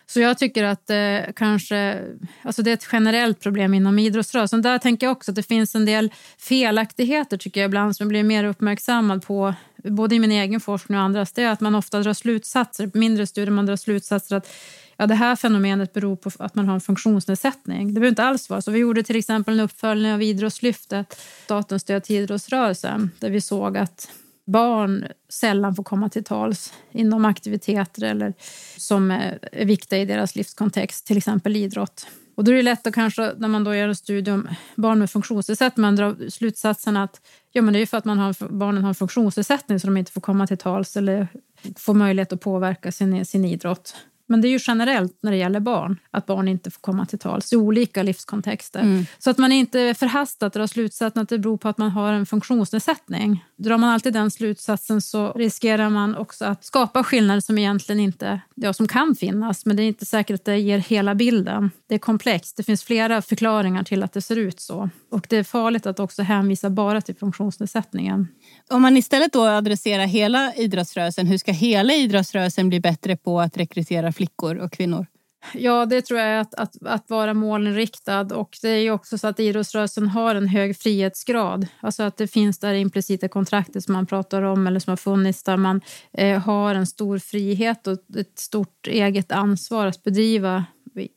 Så 0.08 0.20
jag 0.20 0.38
tycker 0.38 0.64
att 0.64 0.90
eh, 0.90 1.32
kanske, 1.36 2.02
alltså 2.42 2.62
det 2.62 2.70
är 2.70 2.74
ett 2.74 2.88
generellt 2.92 3.40
problem 3.40 3.74
inom 3.74 3.98
idrottsrörelsen. 3.98 4.62
Där 4.62 4.78
tänker 4.78 5.06
jag 5.06 5.12
också 5.16 5.30
att 5.30 5.34
det 5.34 5.42
finns 5.42 5.74
en 5.74 5.84
del 5.84 6.12
felaktigheter 6.38 7.36
tycker 7.36 7.60
jag 7.60 7.68
ibland 7.68 7.96
som 7.96 8.04
jag 8.04 8.08
blir 8.08 8.22
mer 8.22 8.44
uppmärksammad 8.44 9.26
på, 9.26 9.54
både 9.76 10.14
i 10.14 10.18
min 10.18 10.32
egen 10.32 10.60
forskning 10.60 10.98
och 10.98 11.04
andras. 11.04 11.32
Det 11.32 11.42
är 11.42 11.50
att 11.50 11.60
man 11.60 11.74
ofta 11.74 12.00
drar 12.00 12.12
slutsatser, 12.12 12.90
mindre 12.94 13.26
studier, 13.26 13.50
man 13.50 13.66
drar 13.66 13.76
slutsatser 13.76 14.36
att 14.36 14.52
ja, 14.96 15.06
det 15.06 15.14
här 15.14 15.36
fenomenet 15.36 15.92
beror 15.92 16.16
på 16.16 16.30
att 16.38 16.54
man 16.54 16.66
har 16.66 16.74
en 16.74 16.80
funktionsnedsättning. 16.80 17.86
Det 17.86 18.00
behöver 18.00 18.08
inte 18.08 18.24
alls 18.24 18.50
vara 18.50 18.62
så. 18.62 18.70
Vi 18.70 18.78
gjorde 18.78 19.02
till 19.02 19.16
exempel 19.16 19.54
en 19.54 19.60
uppföljning 19.60 20.12
av 20.12 20.22
Idrottslyftet, 20.22 21.20
statens 21.44 21.82
stöd 21.82 22.04
till 22.04 22.16
idrottsrörelsen, 22.16 23.10
där 23.18 23.30
vi 23.30 23.40
såg 23.40 23.76
att 23.76 24.08
barn 24.46 25.06
sällan 25.28 25.74
får 25.74 25.84
komma 25.84 26.08
till 26.08 26.24
tals 26.24 26.72
inom 26.92 27.24
aktiviteter 27.24 28.02
eller 28.02 28.34
som 28.76 29.10
är 29.10 29.38
viktiga 29.64 29.98
i 29.98 30.04
deras 30.04 30.36
livskontext, 30.36 31.06
till 31.06 31.16
exempel 31.16 31.56
idrott. 31.56 32.06
Och 32.34 32.44
då 32.44 32.52
är 32.52 32.56
det 32.56 32.62
lätt 32.62 32.86
att 32.86 32.94
kanske, 32.94 33.32
när 33.38 33.48
man 33.48 33.64
då 33.64 33.74
gör 33.74 33.88
en 33.88 33.96
studie 33.96 34.30
om 34.30 34.48
barn 34.74 34.98
med 34.98 35.10
funktionsnedsättning, 35.10 35.82
man 35.82 35.96
drar 35.96 36.30
slutsatsen 36.30 36.96
att 36.96 37.20
ja, 37.52 37.62
men 37.62 37.74
det 37.74 37.80
är 37.80 37.86
för 37.86 37.98
att 37.98 38.04
man 38.04 38.18
har, 38.18 38.48
barnen 38.48 38.82
har 38.82 38.88
en 38.88 38.94
funktionsnedsättning 38.94 39.80
så 39.80 39.86
de 39.86 39.96
inte 39.96 40.12
får 40.12 40.20
komma 40.20 40.46
till 40.46 40.58
tals 40.58 40.96
eller 40.96 41.28
få 41.76 41.94
möjlighet 41.94 42.32
att 42.32 42.40
påverka 42.40 42.92
sin, 42.92 43.26
sin 43.26 43.44
idrott. 43.44 43.96
Men 44.26 44.40
det 44.40 44.48
är 44.48 44.50
ju 44.50 44.58
generellt 44.66 45.18
när 45.22 45.30
det 45.30 45.36
gäller 45.36 45.60
barn, 45.60 45.98
att 46.10 46.26
barn 46.26 46.48
inte 46.48 46.70
får 46.70 46.80
komma 46.80 47.06
till 47.06 47.18
tals 47.18 47.52
i 47.52 47.56
olika 47.56 48.02
livskontexter. 48.02 48.80
Mm. 48.80 49.06
Så 49.18 49.30
att 49.30 49.38
man 49.38 49.52
inte 49.52 49.94
förhastat 49.94 50.52
drar 50.52 50.66
slutsatsen 50.66 51.22
att 51.22 51.28
det 51.28 51.38
beror 51.38 51.56
på 51.56 51.68
att 51.68 51.78
man 51.78 51.90
har 51.90 52.12
en 52.12 52.26
funktionsnedsättning. 52.26 53.44
Drar 53.56 53.78
man 53.78 53.90
alltid 53.90 54.12
den 54.12 54.30
slutsatsen 54.30 55.00
så 55.00 55.32
riskerar 55.32 55.90
man 55.90 56.16
också 56.16 56.44
att 56.44 56.64
skapa 56.64 57.04
skillnader 57.04 57.40
som 57.40 57.58
egentligen 57.58 58.00
inte, 58.00 58.40
ja, 58.54 58.72
som 58.72 58.88
kan 58.88 59.14
finnas, 59.14 59.66
men 59.66 59.76
det 59.76 59.82
är 59.82 59.88
inte 59.88 60.06
säkert 60.06 60.34
att 60.34 60.44
det 60.44 60.58
ger 60.58 60.78
hela 60.78 61.14
bilden. 61.14 61.70
Det 61.86 61.94
är 61.94 61.98
komplext. 61.98 62.56
Det 62.56 62.62
finns 62.62 62.84
flera 62.84 63.22
förklaringar 63.22 63.82
till 63.82 64.02
att 64.02 64.12
det 64.12 64.22
ser 64.22 64.36
ut 64.36 64.60
så. 64.60 64.90
Och 65.10 65.26
det 65.28 65.36
är 65.36 65.44
farligt 65.44 65.86
att 65.86 66.00
också 66.00 66.22
hänvisa 66.22 66.70
bara 66.70 67.00
till 67.00 67.16
funktionsnedsättningen. 67.16 68.28
Om 68.70 68.82
man 68.82 68.96
istället 68.96 69.32
då 69.32 69.44
adresserar 69.44 70.06
hela 70.06 70.54
idrottsrörelsen, 70.54 71.26
hur 71.26 71.38
ska 71.38 71.52
hela 71.52 71.92
idrottsrörelsen 71.92 72.68
bli 72.68 72.80
bättre 72.80 73.16
på 73.16 73.40
att 73.40 73.56
rekrytera 73.56 74.12
flickor 74.12 74.56
och 74.56 74.72
kvinnor? 74.72 75.06
Ja, 75.54 75.86
det 75.86 76.02
tror 76.02 76.20
jag 76.20 76.28
är 76.28 76.38
att, 76.38 76.54
att, 76.54 76.86
att 76.86 77.10
vara 77.10 77.34
målinriktad. 77.34 78.20
Och 78.34 78.58
det 78.62 78.68
är 78.68 78.78
ju 78.78 78.90
också 78.90 79.18
så 79.18 79.26
att 79.26 79.40
idrottsrörelsen 79.40 80.08
har 80.08 80.34
en 80.34 80.48
hög 80.48 80.78
frihetsgrad. 80.78 81.66
Alltså 81.80 82.02
att 82.02 82.16
det 82.16 82.26
finns 82.26 82.58
där 82.58 82.74
implicita 82.74 83.28
kontraktet 83.28 83.84
som 83.84 83.92
man 83.92 84.06
pratar 84.06 84.42
om 84.42 84.66
eller 84.66 84.80
som 84.80 84.90
har 84.90 84.96
funnits 84.96 85.42
där 85.42 85.56
man 85.56 85.80
eh, 86.12 86.40
har 86.40 86.74
en 86.74 86.86
stor 86.86 87.18
frihet 87.18 87.86
och 87.86 87.98
ett 88.16 88.38
stort 88.38 88.86
eget 88.86 89.32
ansvar 89.32 89.86
att 89.86 90.02
bedriva 90.02 90.64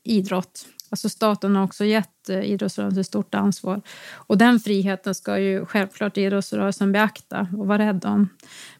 idrott. 0.04 0.66
Alltså 0.90 1.08
staten 1.08 1.56
har 1.56 1.64
också 1.64 1.84
gett 1.84 2.28
eh, 2.28 2.40
idrottsrörelsen 2.40 3.04
stort 3.04 3.34
ansvar. 3.34 3.82
Och 4.12 4.38
den 4.38 4.60
friheten 4.60 5.14
ska 5.14 5.38
ju 5.38 5.66
självklart 5.66 6.18
idrottsrörelsen 6.18 6.92
beakta 6.92 7.48
och 7.58 7.66
vara 7.66 7.78
rädd 7.78 8.04
om. 8.04 8.28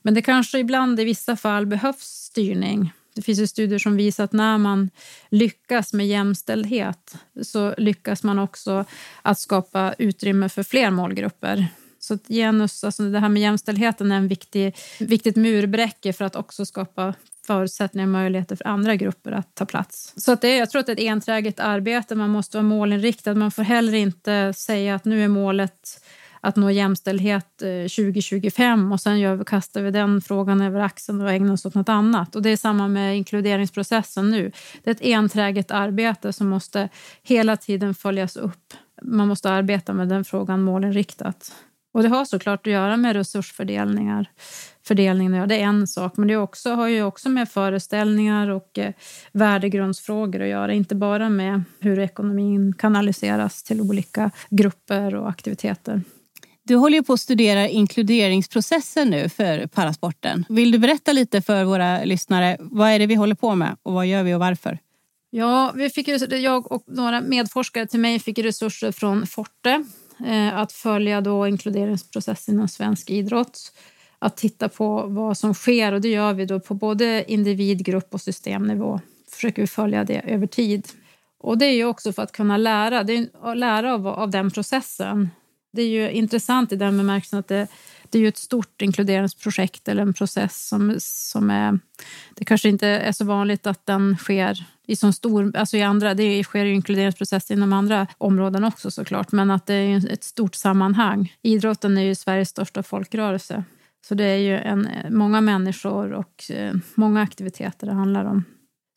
Men 0.03 0.15
det 0.15 0.23
kanske 0.23 0.59
ibland 0.59 1.01
i 1.01 1.05
vissa 1.05 1.37
fall 1.37 1.67
behövs 1.67 2.03
styrning. 2.03 2.93
Det 3.15 3.23
finns 3.23 3.41
ju 3.41 3.47
studier 3.47 3.79
som 3.79 3.97
visar 3.97 4.25
att 4.25 4.33
när 4.33 4.59
man 4.59 4.91
lyckas 5.29 5.93
med 5.93 6.09
jämställdhet 6.09 7.17
så 7.43 7.75
lyckas 7.79 8.23
man 8.23 8.39
också 8.39 8.85
att 9.23 9.39
skapa 9.39 9.95
utrymme 9.99 10.49
för 10.49 10.63
fler 10.63 10.91
målgrupper. 10.91 11.67
Så 11.99 12.15
att 12.15 12.29
genus, 12.29 12.85
alltså 12.85 13.03
det 13.03 13.19
här 13.19 13.29
med 13.29 13.43
jämställdheten 13.43 14.13
är 14.13 14.17
en 14.17 14.29
viktig, 14.29 14.77
viktigt 15.01 15.37
murbräcke 15.37 16.13
för 16.13 16.25
att 16.25 16.37
också 16.37 16.67
skapa 16.67 17.15
förutsättningar 17.51 18.07
och 18.07 18.13
möjligheter 18.13 18.57
för 18.57 18.67
andra 18.67 18.97
grupper 18.97 19.33
att 19.33 19.55
ta 19.55 19.67
plats. 19.67 20.13
Så 20.17 20.33
att 20.33 20.41
det, 20.41 20.57
jag 20.57 20.71
tror 20.71 20.81
att 20.81 20.87
det 20.87 20.93
är 20.93 20.95
ett 20.95 21.13
enträget 21.13 21.61
arbete. 21.61 22.15
Man 22.15 22.31
måste 22.31 22.57
vara 22.57 22.69
målinriktad. 22.69 23.35
Man 23.35 23.51
får 23.51 23.63
heller 23.63 23.95
inte 23.95 24.53
säga 24.57 24.95
att 24.95 25.05
nu 25.05 25.25
är 25.25 25.29
målet 25.29 26.01
att 26.41 26.57
nå 26.57 26.71
jämställdhet 26.71 27.63
eh, 27.63 27.69
2025 27.69 28.93
och 28.93 29.01
sen 29.01 29.21
gör 29.21 29.35
vi, 29.35 29.45
kastar 29.45 29.83
vi 29.83 29.91
den 29.91 30.21
frågan 30.21 30.61
över 30.61 30.81
axeln 30.81 31.21
och 31.21 31.31
ägnar 31.31 31.53
oss 31.53 31.67
åt 31.67 31.75
något 31.75 31.89
annat. 31.89 32.37
Och 32.37 32.43
det 32.43 32.51
är 32.51 32.57
samma 32.57 32.89
med 32.89 33.17
inkluderingsprocessen 33.17 34.31
nu. 34.31 34.53
Det 34.83 34.91
är 34.91 34.95
ett 34.95 35.05
enträget 35.05 35.71
arbete 35.71 36.33
som 36.33 36.49
måste 36.49 36.89
hela 37.23 37.57
tiden 37.57 37.95
följas 37.95 38.37
upp. 38.37 38.75
Man 39.03 39.29
måste 39.29 39.51
arbeta 39.51 39.93
med 39.93 40.09
den 40.09 40.25
frågan 40.25 40.63
målinriktat. 40.63 41.53
Och 41.93 42.03
det 42.03 42.09
har 42.09 42.25
såklart 42.25 42.67
att 42.67 42.73
göra 42.73 42.97
med 42.97 43.17
resursfördelningar. 43.17 44.31
Fördelningen, 44.91 45.49
det 45.49 45.55
är 45.55 45.61
en 45.61 45.87
sak, 45.87 46.17
men 46.17 46.29
det 46.29 46.37
också, 46.37 46.71
har 46.71 46.89
ju 46.89 47.03
också 47.03 47.29
med 47.29 47.49
föreställningar 47.49 48.49
och 48.49 48.79
eh, 48.79 48.93
värdegrundsfrågor 49.33 50.43
att 50.43 50.49
göra. 50.49 50.73
Inte 50.73 50.95
bara 50.95 51.29
med 51.29 51.63
hur 51.81 51.99
ekonomin 51.99 52.75
kanaliseras 52.79 53.63
till 53.63 53.81
olika 53.81 54.31
grupper 54.51 55.15
och 55.15 55.29
aktiviteter. 55.29 56.03
Du 56.63 56.77
håller 56.77 56.97
ju 56.97 57.03
på 57.03 57.13
att 57.13 57.21
studera 57.21 57.69
inkluderingsprocessen 57.69 59.11
nu 59.11 59.29
för 59.29 59.67
parasporten. 59.67 60.45
Vill 60.49 60.71
du 60.71 60.79
berätta 60.79 61.13
lite 61.13 61.43
för 61.43 61.65
våra 61.65 62.05
lyssnare? 62.05 62.57
Vad 62.61 62.91
är 62.91 62.99
det 62.99 63.07
vi 63.07 63.15
håller 63.15 63.35
på 63.35 63.55
med 63.55 63.77
och 63.83 63.93
vad 63.93 64.07
gör 64.07 64.23
vi 64.23 64.35
och 64.35 64.41
varför? 64.41 64.79
Ja, 65.31 65.73
vi 65.75 65.91
fick, 65.91 66.09
jag 66.31 66.73
och 66.73 66.85
några 66.87 67.21
medforskare 67.21 67.87
till 67.87 68.01
mig 68.01 68.19
fick 68.19 68.39
resurser 68.39 68.93
från 68.93 69.27
Forte 69.27 69.85
eh, 70.27 70.59
att 70.59 70.73
följa 70.73 71.21
då 71.21 71.49
inkluderingsprocessen 71.49 72.55
inom 72.55 72.69
svensk 72.69 73.11
idrott. 73.11 73.73
Att 74.23 74.37
titta 74.37 74.69
på 74.69 75.07
vad 75.07 75.39
som 75.39 75.55
sker 75.55 75.93
och 75.93 76.01
det 76.01 76.09
gör 76.09 76.33
vi 76.33 76.47
då 76.47 76.61
på 76.61 76.75
både 76.75 77.33
individ, 77.33 77.85
grupp 77.85 78.15
och 78.15 78.21
systemnivå. 78.21 79.01
Försöker 79.31 79.63
vi 79.63 79.69
följa 79.69 80.05
det 80.05 80.21
över 80.33 80.47
tid. 80.47 80.89
Och 81.39 81.59
det 81.59 81.67
är 81.67 81.75
ju 81.75 81.85
också 81.85 82.13
för 82.13 82.23
att 82.23 82.33
kunna 82.33 82.57
lära, 82.57 83.03
det 83.03 83.13
är 83.13 83.29
att 83.43 83.57
lära 83.57 83.95
av, 83.95 84.07
av 84.07 84.31
den 84.31 84.51
processen. 84.51 85.31
Det 85.73 85.83
är 85.83 85.89
ju 85.89 86.11
intressant 86.11 86.73
i 86.73 86.77
den 86.77 86.97
bemärkelsen 86.97 87.39
att 87.39 87.49
det, 87.49 87.67
det 88.11 88.19
är 88.19 88.23
ju 88.23 88.29
ett 88.29 88.37
stort 88.37 88.83
inkluderingsprojekt 88.83 89.89
eller 89.89 90.03
en 90.03 90.15
process 90.15 90.69
som, 90.69 90.97
som 90.99 91.51
är... 91.51 91.79
Det 92.35 92.45
kanske 92.45 92.69
inte 92.69 92.87
är 92.89 93.13
så 93.13 93.25
vanligt 93.25 93.67
att 93.67 93.87
den 93.87 94.17
sker 94.17 94.67
i 94.87 94.97
så 94.97 95.13
stor... 95.13 95.57
Alltså 95.57 95.77
i 95.77 95.83
andra, 95.83 96.15
det 96.15 96.45
sker 96.45 96.65
ju 96.65 96.75
inkluderingsprocesser 96.75 97.55
inom 97.55 97.73
andra 97.73 98.07
områden 98.19 98.65
också 98.65 98.91
såklart, 98.91 99.33
men 99.33 99.51
att 99.51 99.67
det 99.67 99.75
är 99.75 100.13
ett 100.13 100.25
stort 100.25 100.55
sammanhang. 100.55 101.35
Idrotten 101.43 101.99
är 101.99 102.03
ju 102.03 102.15
Sveriges 102.15 102.49
största 102.49 102.83
folkrörelse. 102.83 103.65
Så 104.07 104.15
det 104.15 104.25
är 104.25 104.37
ju 104.37 104.59
en, 104.59 104.89
många 105.11 105.41
människor 105.41 106.13
och 106.13 106.51
eh, 106.51 106.75
många 106.95 107.23
aktiviteter 107.23 107.87
det 107.87 107.93
handlar 107.93 108.25
om. 108.25 108.45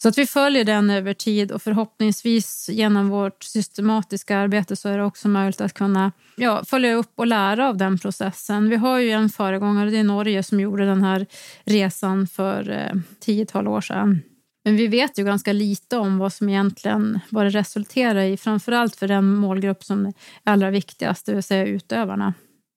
Så 0.03 0.09
att 0.09 0.17
vi 0.17 0.25
följer 0.25 0.63
den 0.63 0.89
över 0.89 1.13
tid 1.13 1.51
och 1.51 1.61
förhoppningsvis 1.61 2.69
genom 2.69 3.09
vårt 3.09 3.43
systematiska 3.43 4.37
arbete 4.37 4.75
så 4.75 4.89
är 4.89 4.97
det 4.97 5.03
också 5.03 5.27
möjligt 5.27 5.61
att 5.61 5.73
kunna 5.73 6.11
ja, 6.37 6.63
följa 6.65 6.93
upp 6.93 7.11
och 7.15 7.27
lära 7.27 7.69
av 7.69 7.77
den 7.77 7.97
processen. 7.97 8.69
Vi 8.69 8.75
har 8.75 8.99
ju 8.99 9.11
en 9.11 9.29
föregångare, 9.29 9.89
det 9.89 9.97
är 9.97 10.03
Norge 10.03 10.43
som 10.43 10.59
gjorde 10.59 10.85
den 10.85 11.03
här 11.03 11.25
resan 11.63 12.27
för 12.27 12.69
eh, 12.71 13.01
tiotal 13.19 13.67
år 13.67 13.81
sedan. 13.81 14.21
Men 14.65 14.75
vi 14.75 14.87
vet 14.87 15.19
ju 15.19 15.23
ganska 15.23 15.53
lite 15.53 15.97
om 15.97 16.17
vad 16.17 16.33
som 16.33 16.49
egentligen 16.49 17.19
vad 17.29 17.45
det 17.45 17.49
resulterar 17.49 18.21
i, 18.21 18.37
framförallt 18.37 18.95
för 18.95 19.07
den 19.07 19.35
målgrupp 19.35 19.83
som 19.83 20.05
är 20.05 20.13
allra 20.43 20.69
viktigast, 20.69 21.25
det 21.25 21.33
vill 21.33 21.43
säga 21.43 21.65
utövarna. 21.65 22.33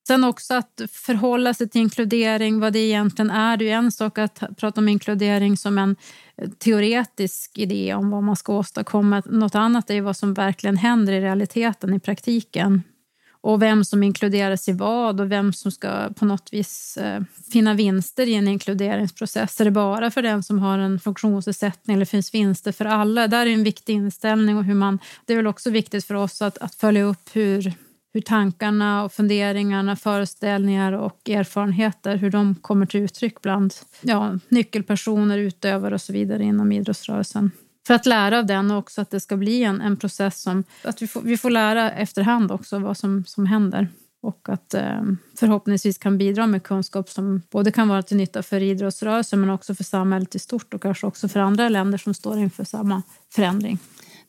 Sen 0.07 0.25
också 0.25 0.55
att 0.55 0.81
förhålla 0.91 1.55
sig 1.55 1.69
till 1.69 1.81
inkludering, 1.81 2.61
vad 2.61 2.73
det 2.73 2.79
egentligen 2.79 3.31
är. 3.31 3.57
Det 3.57 3.71
är 3.71 3.77
en 3.77 3.93
sak 3.93 4.19
att 4.19 4.43
prata 4.57 4.81
om 4.81 4.89
inkludering 4.89 5.57
som 5.57 5.79
en 5.79 5.97
eh, 6.37 6.49
teoretisk 6.51 7.59
idé 7.59 7.95
om 7.95 8.11
vad 8.11 8.23
man 8.23 8.37
ska 8.37 8.53
åstadkomma. 8.53 9.23
Något 9.27 9.55
annat 9.55 9.91
är 9.91 10.01
vad 10.01 10.17
som 10.17 10.35
verkligen 10.35 10.77
händer 10.77 11.13
i 11.13 11.21
realiteten, 11.21 11.95
i 11.95 12.01
praktiken 12.01 12.83
och 13.41 13.63
vem 13.63 13.85
som 13.85 14.03
inkluderas 14.03 14.69
i 14.69 14.73
vad 14.73 15.21
och 15.21 15.33
vem 15.33 15.53
som 15.53 15.73
ska 15.73 16.09
på 16.17 16.25
något 16.25 16.53
vis 16.53 16.97
eh, 16.97 17.23
finna 17.53 17.75
vinster 17.75 18.29
i 18.29 18.35
en 18.35 18.49
inkluderingsprocess. 18.49 19.61
Är 19.61 19.65
det 19.65 19.71
bara 19.71 20.11
för 20.11 20.23
den 20.23 20.43
som 20.43 20.59
har 20.59 20.79
en 20.79 21.01
funktionsnedsättning 21.01 21.97
eller 21.97 22.05
finns 22.05 22.35
vinster 22.35 22.73
för 22.73 22.85
alla? 22.85 23.29
Där 23.29 23.47
är 23.47 23.51
en 23.51 23.65
viktig 23.65 23.93
inställning 23.93 24.57
och 24.57 24.65
hur 24.65 24.75
man, 24.75 24.99
det 25.25 25.33
är 25.33 25.37
väl 25.37 25.47
också 25.47 25.71
viktigt 25.71 26.05
för 26.05 26.15
oss 26.15 26.43
att, 26.43 26.59
att 26.59 26.75
följa 26.75 27.03
upp 27.03 27.31
hur, 27.33 27.75
hur 28.17 28.21
tankarna 28.21 29.05
och 29.05 29.13
funderingarna, 29.13 29.97
föreställningar 29.97 30.93
och 30.93 31.31
erfarenheter, 31.31 32.17
hur 32.17 32.31
de 32.31 32.55
kommer 32.55 32.87
till 32.87 33.01
uttryck 33.01 33.43
bland 33.43 33.75
ja, 34.01 34.39
nyckelpersoner, 34.49 35.39
utövare 35.39 35.95
och 35.95 36.01
så 36.01 36.13
vidare 36.13 36.43
inom 36.43 36.73
idrottsrörelsen 36.73 37.51
för 37.87 37.95
att 37.95 38.07
lära 38.07 38.39
av 38.39 38.47
den 38.47 38.71
och 38.71 38.79
också 38.79 39.01
att 39.01 39.11
det 39.11 39.21
ska 39.21 39.37
bli 39.37 39.63
en, 39.63 39.81
en 39.81 39.97
process 39.97 40.43
som... 40.43 40.65
Att 40.85 41.03
vi 41.03 41.07
får, 41.07 41.21
vi 41.21 41.37
får 41.37 41.51
lära 41.51 41.91
efterhand 41.91 42.53
också 42.53 42.79
vad 42.79 42.97
som, 42.97 43.25
som 43.27 43.47
händer 43.47 43.89
och 44.23 44.49
att 44.49 44.75
eh, 44.75 45.03
förhoppningsvis 45.39 45.99
kan 45.99 46.19
bidra 46.19 46.47
med 46.47 46.63
kunskap 46.63 47.11
som 47.11 47.43
både 47.51 47.73
kan 47.73 47.89
vara 47.89 48.03
till 48.03 48.17
nytta 48.17 48.43
för 48.43 48.63
idrottsrörelsen 48.63 49.41
men 49.41 49.51
också 49.51 49.75
för 49.75 49.85
samhället 49.85 50.35
i 50.35 50.39
stort 50.39 50.75
och 50.75 50.83
kanske 50.83 51.07
också 51.07 51.29
för 51.29 51.41
andra 51.41 51.69
länder 51.69 51.99
som 51.99 52.15
står 52.15 52.39
inför 52.39 52.65
samma 52.65 53.03
förändring. 53.35 53.79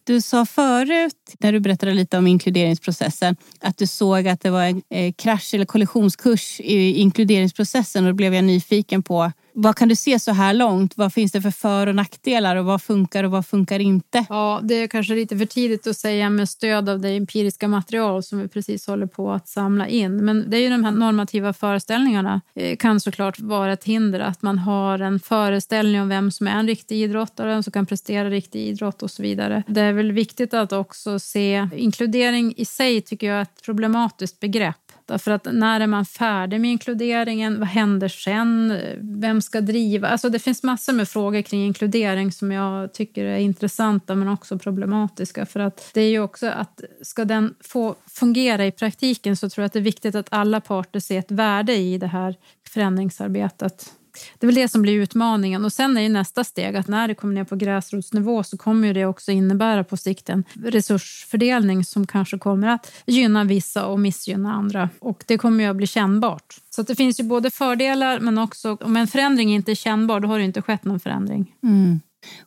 Du 0.08 0.22
sa 0.22 0.46
förut, 0.46 1.36
när 1.40 1.52
du 1.52 1.60
berättade 1.60 1.94
lite 1.94 2.18
om 2.18 2.28
inkluderingsprocessen, 2.28 3.36
att 3.60 3.78
du 3.78 3.88
såg 3.88 4.28
att 4.28 4.42
det 4.42 4.50
var 4.50 4.64
en 4.64 4.82
eh, 4.90 5.14
krasch 5.14 5.54
eller 5.54 5.66
kollisionskurs 5.66 6.60
i 6.60 6.94
inkluderingsprocessen 6.94 8.06
och 8.06 8.12
då 8.12 8.16
blev 8.16 8.34
jag 8.34 8.44
nyfiken 8.44 9.04
på 9.04 9.32
vad 9.60 9.76
kan 9.76 9.88
du 9.88 9.96
se 9.96 10.20
så 10.20 10.32
här 10.32 10.54
långt? 10.54 10.98
Vad 10.98 11.14
finns 11.14 11.32
det 11.32 11.42
för 11.42 11.52
för 11.52 11.88
och 11.88 11.96
nackdelar 11.96 12.56
och 12.56 12.66
vad 12.66 12.82
funkar 12.82 13.24
och 13.24 13.32
vad 13.32 13.46
funkar 13.46 13.80
inte? 13.80 14.26
Ja, 14.30 14.60
det 14.64 14.74
är 14.76 14.88
kanske 14.88 15.16
lite 15.16 15.38
för 15.38 15.46
tidigt 15.46 15.88
att 15.88 15.98
säga 15.98 16.30
med 16.30 16.50
stöd 16.50 16.90
av 16.90 17.00
det 17.00 17.10
empiriska 17.10 17.68
material 17.68 18.24
som 18.24 18.40
vi 18.40 18.48
precis 18.48 18.88
håller 18.88 19.08
på 19.08 19.32
att 19.32 19.48
samla 19.48 19.88
in. 19.88 20.26
Men 20.26 20.50
det 20.50 20.58
är 20.58 20.62
ju 20.62 20.70
de 20.70 20.84
här 20.84 20.92
normativa 20.92 21.54
föreställningarna 21.54 22.42
eh, 22.56 22.78
kan 22.78 23.00
såklart 23.00 23.40
vara 23.40 23.74
ett 23.74 23.84
hinder. 23.84 24.20
Att 24.20 24.42
man 24.42 24.60
har 24.60 25.00
en 25.00 25.20
föreställning 25.20 26.02
om 26.02 26.10
vem 26.10 26.32
som 26.32 26.48
är 26.48 26.60
en 26.60 26.68
riktig 26.68 27.04
idrottare, 27.04 27.48
vem 27.48 27.64
som 27.64 27.74
kan 27.74 27.86
prestera 27.86 28.30
riktig 28.30 28.68
idrott 28.68 29.04
och 29.04 29.12
så 29.12 29.22
vidare. 29.22 29.64
Det 29.68 29.82
är 29.82 29.94
väl 29.94 30.12
viktigt 30.12 30.54
att 30.54 30.72
också 30.72 31.20
se 31.20 31.68
inkludering 31.76 32.54
i 32.58 32.66
sig 32.66 33.02
tycker 33.02 33.28
jag 33.28 33.38
är 33.38 33.42
ett 33.42 33.64
problematiskt 33.66 34.40
begrepp 34.40 34.88
Därför 35.08 35.32
att 35.32 35.48
när 35.52 35.80
är 35.80 35.88
man 35.88 36.06
färdig 36.06 36.62
med 36.62 36.72
inkluderingen? 36.72 37.60
Vad 37.60 37.68
händer 37.68 38.08
sen? 38.08 38.78
Vem 39.02 39.42
ska 39.48 39.62
driva? 39.62 40.08
Alltså 40.08 40.30
det 40.30 40.40
finns 40.40 40.64
massor 40.64 40.94
med 40.94 41.10
frågor 41.10 41.42
kring 41.42 41.66
inkludering 41.66 42.32
som 42.32 42.52
jag 42.52 42.94
tycker 42.94 43.26
är 43.26 43.38
intressanta 43.38 44.16
men 44.16 44.28
också 44.28 44.60
problematiska. 44.60 45.46
För 45.46 45.60
att 45.60 45.92
det 45.94 46.02
är 46.02 46.10
ju 46.10 46.20
också 46.20 46.48
att 46.48 46.82
ska 47.02 47.26
den 47.26 47.56
få 47.60 47.96
fungera 48.08 48.66
i 48.66 48.72
praktiken 48.72 49.38
så 49.38 49.50
tror 49.50 49.62
jag 49.64 49.66
att 49.66 49.74
det 49.74 49.80
är 49.80 49.84
viktigt 49.84 50.16
att 50.16 50.28
alla 50.30 50.62
parter 50.62 51.00
ser 51.00 51.20
ett 51.20 51.32
värde 51.32 51.76
i 51.76 51.98
det 51.98 52.08
här 52.08 52.36
förändringsarbetet. 52.70 53.94
Det 54.38 54.46
är 54.46 54.48
väl 54.48 54.56
det 54.56 54.68
som 54.68 54.82
blir 54.82 54.94
utmaningen. 54.94 55.66
Och 55.66 55.74
Sen 55.74 55.98
är 55.98 56.02
ju 56.02 56.10
nästa 56.10 56.44
steg 56.44 56.76
att 56.76 56.88
när 56.88 57.08
det 57.08 57.16
kommer 57.16 57.34
ner 57.34 57.44
på 57.44 57.56
gräsrotsnivå 57.56 58.44
så 58.44 58.58
kommer 58.58 58.94
det 58.94 59.06
också 59.06 59.32
innebära 59.32 59.84
på 59.84 59.98
sikt 59.98 60.30
en 60.30 60.44
resursfördelning 60.64 61.86
som 61.86 62.08
kanske 62.08 62.38
kommer 62.38 62.68
att 62.68 62.92
gynna 63.06 63.44
vissa 63.44 63.86
och 63.86 64.00
missgynna 64.00 64.54
andra. 64.54 64.90
Och 65.00 65.24
Det 65.28 65.38
kommer 65.38 65.64
ju 65.64 65.70
att 65.70 65.76
bli 65.76 65.88
kännbart. 65.88 66.56
Så 66.70 66.82
det 66.82 66.96
finns 66.96 67.20
ju 67.20 67.24
både 67.24 67.52
fördelar 67.52 68.20
men 68.20 68.38
också 68.38 68.78
om 68.82 68.98
en 68.98 69.08
förändring 69.08 69.54
inte 69.54 69.72
är 69.72 69.76
kännbar 69.76 70.20
då 70.20 70.28
har 70.28 70.40
det 70.40 70.46
inte 70.46 70.62
skett 70.62 70.86
någon 70.86 71.00
förändring. 71.00 71.54
Mm. 71.64 72.00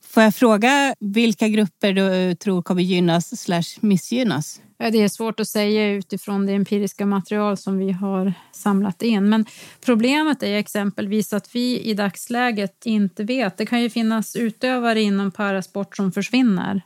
Får 0.02 0.22
jag 0.22 0.34
fråga 0.34 0.94
vilka 1.00 1.48
grupper 1.48 1.92
du 1.92 2.12
eh, 2.12 2.34
tror 2.34 2.62
kommer 2.62 2.82
gynnas 2.82 3.40
slash 3.42 3.78
missgynnas? 3.80 4.60
Det 4.78 5.02
är 5.02 5.08
svårt 5.08 5.40
att 5.40 5.48
säga 5.48 5.90
utifrån 5.90 6.46
det 6.46 6.52
empiriska 6.52 7.06
material 7.06 7.56
som 7.56 7.78
vi 7.78 7.92
har 7.92 8.32
samlat 8.52 9.02
in. 9.02 9.28
Men 9.28 9.44
problemet 9.84 10.42
är 10.42 10.54
exempelvis 10.54 11.32
att 11.32 11.54
vi 11.54 11.80
i 11.80 11.94
dagsläget 11.94 12.86
inte 12.86 13.24
vet. 13.24 13.56
Det 13.56 13.66
kan 13.66 13.82
ju 13.82 13.90
finnas 13.90 14.36
utövare 14.36 15.00
inom 15.00 15.30
parasport 15.30 15.96
som 15.96 16.12
försvinner. 16.12 16.82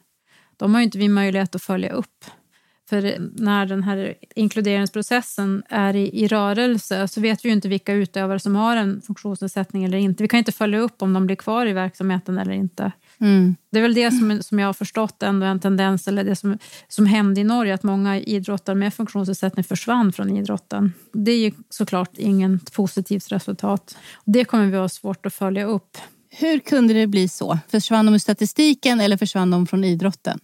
De 0.57 0.75
har 0.75 0.81
inte 0.81 0.99
vi 0.99 1.09
möjlighet 1.09 1.55
att 1.55 1.63
följa 1.63 1.93
upp. 1.93 2.25
För 2.89 3.17
när 3.43 3.67
den 3.67 3.83
här 3.83 4.15
inkluderingsprocessen 4.35 5.63
är 5.69 5.97
i, 5.97 6.23
i, 6.23 6.29
rörelse 6.29 7.09
så 7.09 7.21
vet 7.21 7.45
vi 7.45 7.49
ju 7.49 7.53
inte 7.55 7.69
vilka 7.69 7.93
utövare 7.93 8.39
som 8.39 8.57
har 8.57 8.77
en 8.77 9.03
funktionsnedsättning 9.03 9.85
eller 9.85 9.99
inte. 9.99 10.23
Vi 10.23 10.29
kan 10.29 10.39
inte 10.39 10.53
följa 10.53 10.79
upp 10.79 11.03
om 11.03 11.13
de 11.13 11.27
blir 11.27 11.37
kvar 11.37 11.67
i 11.67 11.73
verksamheten 11.73 12.39
eller 12.39 12.53
inte. 12.53 12.93
Mm. 13.19 13.57
Det 13.71 13.79
är 13.79 13.83
väl 13.83 13.95
det 13.95 14.11
som, 14.11 14.43
som 14.43 14.59
jag 14.59 14.69
har 14.69 14.73
förstått 14.73 15.23
ändå 15.23 15.47
en 15.47 15.61
tendens, 15.61 16.09
eller 16.09 16.25
det 16.25 16.37
som, 16.37 16.59
som 16.89 17.07
hände 17.07 17.41
i 17.41 17.45
Norge, 17.45 17.75
att 17.75 17.83
många 17.83 18.19
idrottare 18.19 18.77
med 18.77 18.95
funktionsnedsättning 18.95 19.65
försvann 19.65 20.13
från 20.13 20.37
idrotten. 20.37 20.93
Det 21.13 21.33
är 21.33 21.39
ju 21.39 21.53
såklart 21.71 22.11
inget 22.19 22.73
positivt 22.73 23.33
resultat. 23.33 23.97
Det 24.25 24.45
kommer 24.45 24.67
vi 24.67 24.77
ha 24.77 24.89
svårt 24.89 25.27
att 25.27 25.35
följa 25.35 25.65
upp. 25.65 25.99
Hur 26.31 26.59
kunde 26.59 26.95
det 26.95 27.07
bli 27.07 27.29
så? 27.29 27.59
Försvann 27.69 28.07
de 28.07 28.15
ur 28.15 28.19
statistiken 28.19 29.01
eller 29.01 29.17
försvann 29.17 29.51
de 29.51 29.67
från 29.67 29.85
idrotten? 29.85 30.41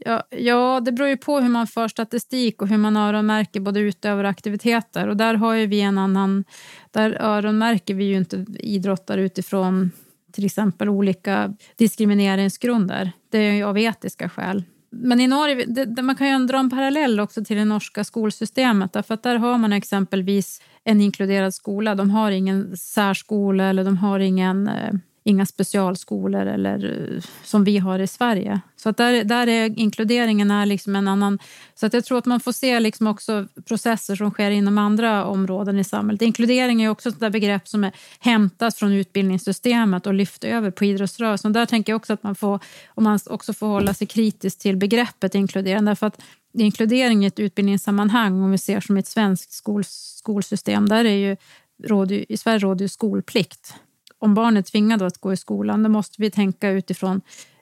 Ja, 0.00 0.22
ja, 0.30 0.80
det 0.80 0.92
beror 0.92 1.08
ju 1.08 1.16
på 1.16 1.40
hur 1.40 1.48
man 1.48 1.66
för 1.66 1.88
statistik 1.88 2.62
och 2.62 2.68
hur 2.68 2.78
man 2.78 2.96
öronmärker 2.96 3.60
både 3.60 3.80
utövare 3.80 4.26
och 4.26 4.30
aktiviteter. 4.30 5.08
Och 5.08 5.16
där 5.16 5.34
har 5.34 5.54
ju 5.54 5.66
vi 5.66 5.80
en 5.80 5.98
annan... 5.98 6.44
Där 6.90 7.10
öronmärker 7.20 7.94
vi 7.94 8.04
ju 8.04 8.16
inte 8.16 8.46
idrottare 8.58 9.22
utifrån 9.22 9.90
till 10.32 10.44
exempel 10.44 10.88
olika 10.88 11.54
diskrimineringsgrunder. 11.76 13.12
Det 13.30 13.38
är 13.38 13.52
ju 13.52 13.64
av 13.64 13.78
etiska 13.78 14.28
skäl. 14.28 14.64
Men 14.90 15.20
i 15.20 15.26
Norge, 15.26 15.64
det, 15.66 15.84
det, 15.84 16.02
man 16.02 16.16
kan 16.16 16.28
ju 16.28 16.46
dra 16.46 16.58
en 16.58 16.70
parallell 16.70 17.20
också 17.20 17.44
till 17.44 17.56
det 17.56 17.64
norska 17.64 18.04
skolsystemet. 18.04 18.92
Därför 18.92 19.14
att 19.14 19.22
där 19.22 19.36
har 19.36 19.58
man 19.58 19.72
exempelvis 19.72 20.62
en 20.84 21.00
inkluderad 21.00 21.54
skola. 21.54 21.94
De 21.94 22.10
har 22.10 22.30
ingen 22.30 22.76
särskola 22.76 23.64
eller 23.64 23.84
de 23.84 23.96
har 23.96 24.18
ingen 24.18 24.68
eh, 24.68 24.92
inga 25.28 25.46
specialskolor 25.46 26.46
eller, 26.46 27.12
eh, 27.14 27.22
som 27.44 27.64
vi 27.64 27.78
har 27.78 27.98
i 27.98 28.06
Sverige. 28.06 28.60
Så 28.76 28.88
att 28.88 28.96
där, 28.96 29.24
där 29.24 29.46
är 29.46 29.78
inkluderingen 29.78 30.50
är 30.50 30.66
liksom 30.66 30.96
en 30.96 31.08
annan... 31.08 31.38
Så 31.74 31.86
att 31.86 31.92
jag 31.92 32.04
tror 32.04 32.18
att 32.18 32.26
man 32.26 32.40
får 32.40 32.52
se 32.52 32.80
liksom 32.80 33.06
också 33.06 33.46
processer 33.64 34.16
som 34.16 34.30
sker 34.30 34.50
inom 34.50 34.78
andra 34.78 35.24
områden 35.24 35.78
i 35.78 35.84
samhället. 35.84 36.22
Inkludering 36.22 36.82
är 36.82 36.88
också 36.88 37.08
ett 37.08 37.20
där 37.20 37.30
begrepp 37.30 37.68
som 37.68 37.84
är 37.84 37.92
hämtat 38.20 38.76
från 38.76 38.92
utbildningssystemet 38.92 40.06
och 40.06 40.14
lyft 40.14 40.44
över 40.44 40.70
på 40.70 40.84
idrottsrörelsen. 40.84 41.48
Och 41.48 41.52
där 41.52 41.66
tänker 41.66 41.92
jag 41.92 41.96
också 41.96 42.12
att 42.12 42.22
man 42.22 42.34
får, 42.34 42.60
och 42.88 43.02
man 43.02 43.18
också 43.30 43.52
får 43.52 43.66
hålla 43.66 43.94
sig 43.94 44.06
kritisk 44.06 44.58
till 44.58 44.76
begreppet 44.76 45.34
inkludering. 45.34 45.84
Därför 45.84 46.06
att 46.06 46.20
inkludering 46.58 47.24
i 47.24 47.26
ett 47.26 47.38
utbildningssammanhang, 47.38 48.42
om 48.42 48.50
vi 48.50 48.58
ser 48.58 48.80
som 48.80 48.96
ett 48.96 49.06
svenskt 49.06 49.52
skol, 49.52 49.84
skolsystem, 49.84 50.88
där 50.88 51.04
är 51.04 51.16
ju, 51.16 51.36
råd, 51.84 52.12
i 52.12 52.36
Sverige 52.36 52.58
råder 52.58 52.82
ju 52.82 52.88
skolplikt 52.88 53.74
om 54.18 54.34
barnet 54.34 54.66
är 54.66 54.70
tvingade 54.70 55.06
att 55.06 55.18
gå 55.18 55.32
i 55.32 55.36
skolan, 55.36 55.82
då 55.82 55.88
måste 55.88 56.22
vi 56.22 56.30
tänka 56.30 56.70
utifrån 56.70 57.20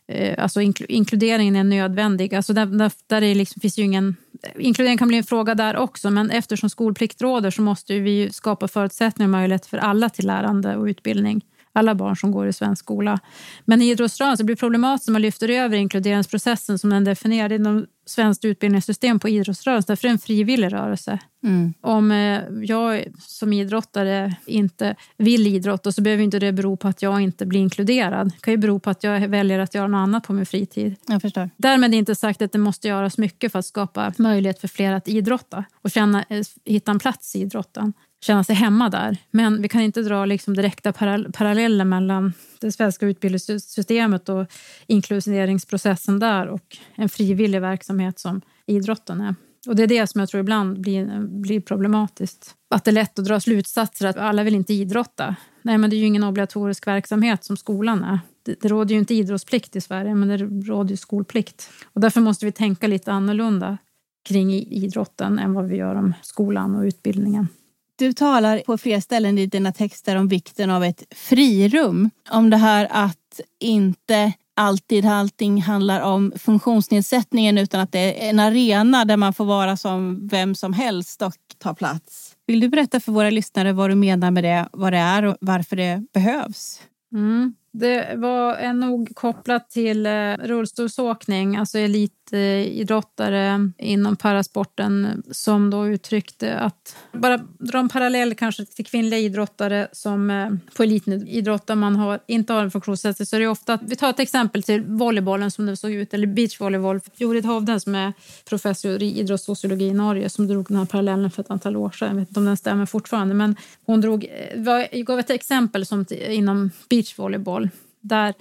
eh, 0.09 0.43
Alltså 0.43 0.61
inkluderingen 0.89 1.57
är 1.57 1.65
nödvändig. 1.65 2.35
Alltså 2.35 2.53
där, 2.53 2.67
där, 2.67 2.93
där 3.07 3.23
är 3.23 3.35
liksom, 3.35 3.61
finns 3.61 3.79
ju 3.79 3.83
ingen, 3.83 4.17
inkludering 4.59 4.99
kan 4.99 5.09
bli 5.09 5.17
en 5.17 5.25
fråga 5.25 5.55
där 5.55 5.77
också, 5.77 6.11
men 6.11 6.31
eftersom 6.31 6.71
skolplikt 6.71 7.23
råder 7.23 7.51
så 7.51 7.63
måste 7.63 7.99
vi 7.99 8.33
skapa 8.33 8.69
förutsättningar 8.69 9.29
och 9.29 9.33
möjligheter 9.33 9.69
för 9.69 9.79
alla 9.79 10.09
till 10.09 10.27
lärande 10.27 10.77
och 10.77 10.85
utbildning 10.85 11.43
alla 11.77 11.95
barn 11.95 12.17
som 12.17 12.33
går 12.33 12.49
i 12.49 12.53
svensk 12.53 12.85
skola. 12.85 13.21
Men 13.65 13.83
i 13.83 13.91
idrottsrörelsen 13.91 14.47
blir 14.47 14.57
det 14.57 14.61
problematiskt 14.61 15.09
om 15.09 15.13
man 15.13 15.23
lyfter 15.23 15.49
över 15.49 15.77
inkluderingsprocessen 15.77 16.79
som 16.79 16.91
den 16.91 17.05
definierad 17.05 17.53
inom 17.53 17.87
svenskt 18.07 18.45
utbildningssystem 18.45 19.19
på 19.19 19.29
idrottsrörelsen, 19.29 19.93
är 19.93 20.03
det 20.03 20.09
en 20.09 20.19
frivillig 20.19 20.73
rörelse. 20.73 21.19
Mm. 21.43 21.75
Om 21.81 22.11
eh, 22.11 22.41
jag 22.63 23.05
som 23.19 23.53
idrottare 23.53 24.35
inte 24.47 24.97
vill 25.17 25.47
idrotta 25.47 25.93
så 25.93 26.03
behöver 26.03 26.25
inte 26.25 26.39
det 26.39 26.53
bero 26.53 26.77
på 26.77 26.89
att 26.89 27.03
jag 27.03 27.21
inte 27.21 27.47
blir 27.47 27.61
inkluderad. 27.61 28.27
Det 28.29 28.41
kan 28.41 28.53
ju 28.53 28.59
bero 28.59 28.79
på 28.79 28.91
att 28.91 29.05
jag 29.05 29.29
väljer 29.29 29.59
att 29.59 29.75
göra 29.75 29.87
något 29.87 29.99
annat 29.99 30.27
på 30.27 30.33
min 30.33 30.47
fritid. 30.47 30.97
Jag 31.07 31.23
förstår. 31.23 31.51
Därmed 31.57 31.95
inte 31.95 32.15
sagt 32.15 32.43
att 32.43 32.53
det 32.53 32.59
måste 32.59 32.89
göras 32.89 33.19
mycket 33.19 33.53
för 33.53 33.59
att 33.59 33.67
skapa 33.67 34.13
möjlighet 34.19 34.61
för 34.61 34.69
fler 34.69 34.93
att 34.93 35.09
idrotta 35.09 35.65
och 35.83 35.91
känna, 35.91 36.25
eh, 36.29 36.43
hitta 36.65 36.91
en 36.91 36.99
plats 36.99 37.37
i 37.37 37.41
idrotten 37.41 37.93
känna 38.21 38.45
sig 38.45 38.55
hemma 38.55 38.89
där. 38.89 39.19
Men 39.31 39.63
vi 39.63 39.69
kan 39.69 39.81
inte 39.81 40.03
dra 40.03 40.25
liksom 40.25 40.55
direkta 40.55 40.93
paralleller 41.33 41.85
mellan 41.85 42.33
det 42.61 42.73
svenska 42.73 43.07
utbildningssystemet 43.07 44.29
och 44.29 44.47
inkluderingsprocessen 44.87 46.19
där 46.19 46.47
och 46.47 46.77
en 46.95 47.09
frivillig 47.09 47.61
verksamhet 47.61 48.19
som 48.19 48.41
idrotten 48.67 49.21
är. 49.21 49.35
Och 49.67 49.77
Det 49.77 49.83
är 49.83 49.87
det 49.87 50.07
som 50.07 50.19
jag 50.19 50.29
tror 50.29 50.41
ibland 50.41 50.81
blir, 50.81 51.21
blir 51.21 51.61
problematiskt. 51.61 52.55
Att 52.71 52.85
det 52.85 52.91
är 52.91 52.93
lätt 52.93 53.19
att 53.19 53.25
dra 53.25 53.41
slutsatser 53.41 54.07
att 54.07 54.17
alla 54.17 54.43
vill 54.43 54.55
inte 54.55 54.75
idrotta. 54.75 55.37
Nej, 55.63 55.79
men 55.79 55.91
det 55.91 55.97
är 55.97 55.99
ju 55.99 56.07
ingen 56.07 56.25
obligatorisk 56.25 56.87
verksamhet 56.87 57.45
som 57.45 57.57
skolan 57.57 58.05
är. 58.05 58.21
det, 58.43 58.61
det 58.61 58.69
råder 58.69 58.95
ju 58.95 58.99
inte 58.99 59.15
idrottsplikt 59.15 59.77
i 59.77 59.81
Sverige, 59.81 60.15
men 60.15 60.29
det 60.29 60.37
råder 60.73 60.91
ju 60.91 60.97
skolplikt. 60.97 61.71
Och 61.93 62.01
därför 62.01 62.21
måste 62.21 62.47
vi 62.47 62.53
tänka 62.53 62.87
lite 62.87 63.13
annorlunda 63.13 63.79
kring 64.29 64.53
idrotten 64.53 65.39
än 65.39 65.53
vad 65.53 65.69
vi 65.69 65.77
gör 65.77 65.95
om 65.95 66.13
skolan 66.23 66.75
och 66.75 66.83
utbildningen. 66.83 67.49
Du 67.99 68.13
talar 68.13 68.63
på 68.67 68.79
flera 68.79 69.01
ställen 69.01 69.39
i 69.39 69.47
dina 69.47 69.73
texter 69.73 70.17
om 70.17 70.29
vikten 70.29 70.71
av 70.71 70.85
ett 70.85 71.03
frirum. 71.11 72.11
Om 72.31 72.51
det 72.51 72.57
här 72.57 72.89
att 72.91 73.41
inte 73.61 74.33
alltid 74.57 75.07
allting 75.07 75.63
handlar 75.63 76.01
om 76.01 76.33
funktionsnedsättningen 76.37 77.59
utan 77.59 77.81
att 77.81 77.93
det 77.93 78.27
är 78.27 78.31
en 78.31 78.41
arena 78.41 79.05
där 79.05 79.17
man 79.17 79.33
får 79.33 79.45
vara 79.45 79.77
som 79.77 80.29
vem 80.29 80.55
som 80.55 80.73
helst 80.73 81.23
och 81.23 81.35
ta 81.59 81.75
plats. 81.75 82.37
Vill 82.47 82.61
du 82.61 82.69
berätta 82.69 83.01
för 83.01 83.13
våra 83.13 83.31
lyssnare 83.31 83.73
vad 83.73 83.91
du 83.91 83.95
menar 83.95 84.31
med 84.31 84.45
det, 84.45 84.69
vad 84.73 84.93
det 84.93 84.99
är 84.99 85.23
och 85.23 85.37
varför 85.41 85.77
det 85.77 86.03
behövs? 86.13 86.83
Mm. 87.13 87.55
Det 87.73 88.15
var 88.17 88.73
nog 88.73 89.11
kopplat 89.15 89.71
till 89.71 90.07
eh, 90.07 90.33
rullstolsåkning, 90.33 91.57
alltså 91.57 91.79
elitidrottare 92.33 93.71
inom 93.79 94.17
parasporten 94.17 95.23
som 95.31 95.71
då 95.71 95.87
uttryckte 95.87 96.59
att, 96.59 96.97
bara 97.13 97.39
dra 97.59 97.79
en 97.79 97.89
parallell 97.89 98.35
kanske 98.35 98.65
till 98.65 98.87
kvinnliga 98.87 99.21
idrottare 99.21 99.89
som 99.93 100.31
eh, 100.31 100.51
på 100.77 100.83
elitidrott 100.83 101.67
där 101.67 101.75
man 101.75 101.97
har, 101.97 102.21
inte 102.27 102.53
har 102.53 102.63
en 102.63 102.71
funktionsnedsättning 102.71 103.27
så 103.27 103.37
är 103.37 103.41
det 103.41 103.47
ofta, 103.47 103.75
att, 103.75 103.81
vi 103.87 103.97
tar 103.97 104.11
ett 104.11 104.21
exempel 104.21 104.63
till 104.63 104.83
volleybollen 104.83 105.51
som 105.51 105.67
det 105.67 105.77
såg 105.77 105.93
ut, 105.93 106.15
eller 106.15 106.27
beachvolleyboll. 106.27 107.01
Jorid 107.17 107.45
Hovden 107.45 107.81
som 107.81 107.95
är 107.95 108.13
professor 108.49 109.03
i 109.03 109.19
idrottssociologi 109.19 109.87
i 109.87 109.95
Norge 109.95 110.29
som 110.29 110.49
drog 110.49 110.67
den 110.69 110.77
här 110.77 110.85
parallellen 110.85 111.31
för 111.31 111.43
ett 111.43 111.51
antal 111.51 111.77
år 111.77 111.91
sedan, 111.91 112.09
jag 112.09 112.17
vet 112.17 112.29
inte 112.29 112.41
om 112.41 112.47
den 112.47 112.57
stämmer 112.57 112.87
fortfarande, 112.87 113.35
men 113.35 113.57
hon 113.87 114.01
drog, 114.01 114.25
eh, 114.25 115.03
gav 115.03 115.19
ett 115.19 115.31
exempel 115.31 115.87
som 115.87 116.05
inom 116.29 116.71
beachvolleyboll 116.89 117.69
där 118.01 118.35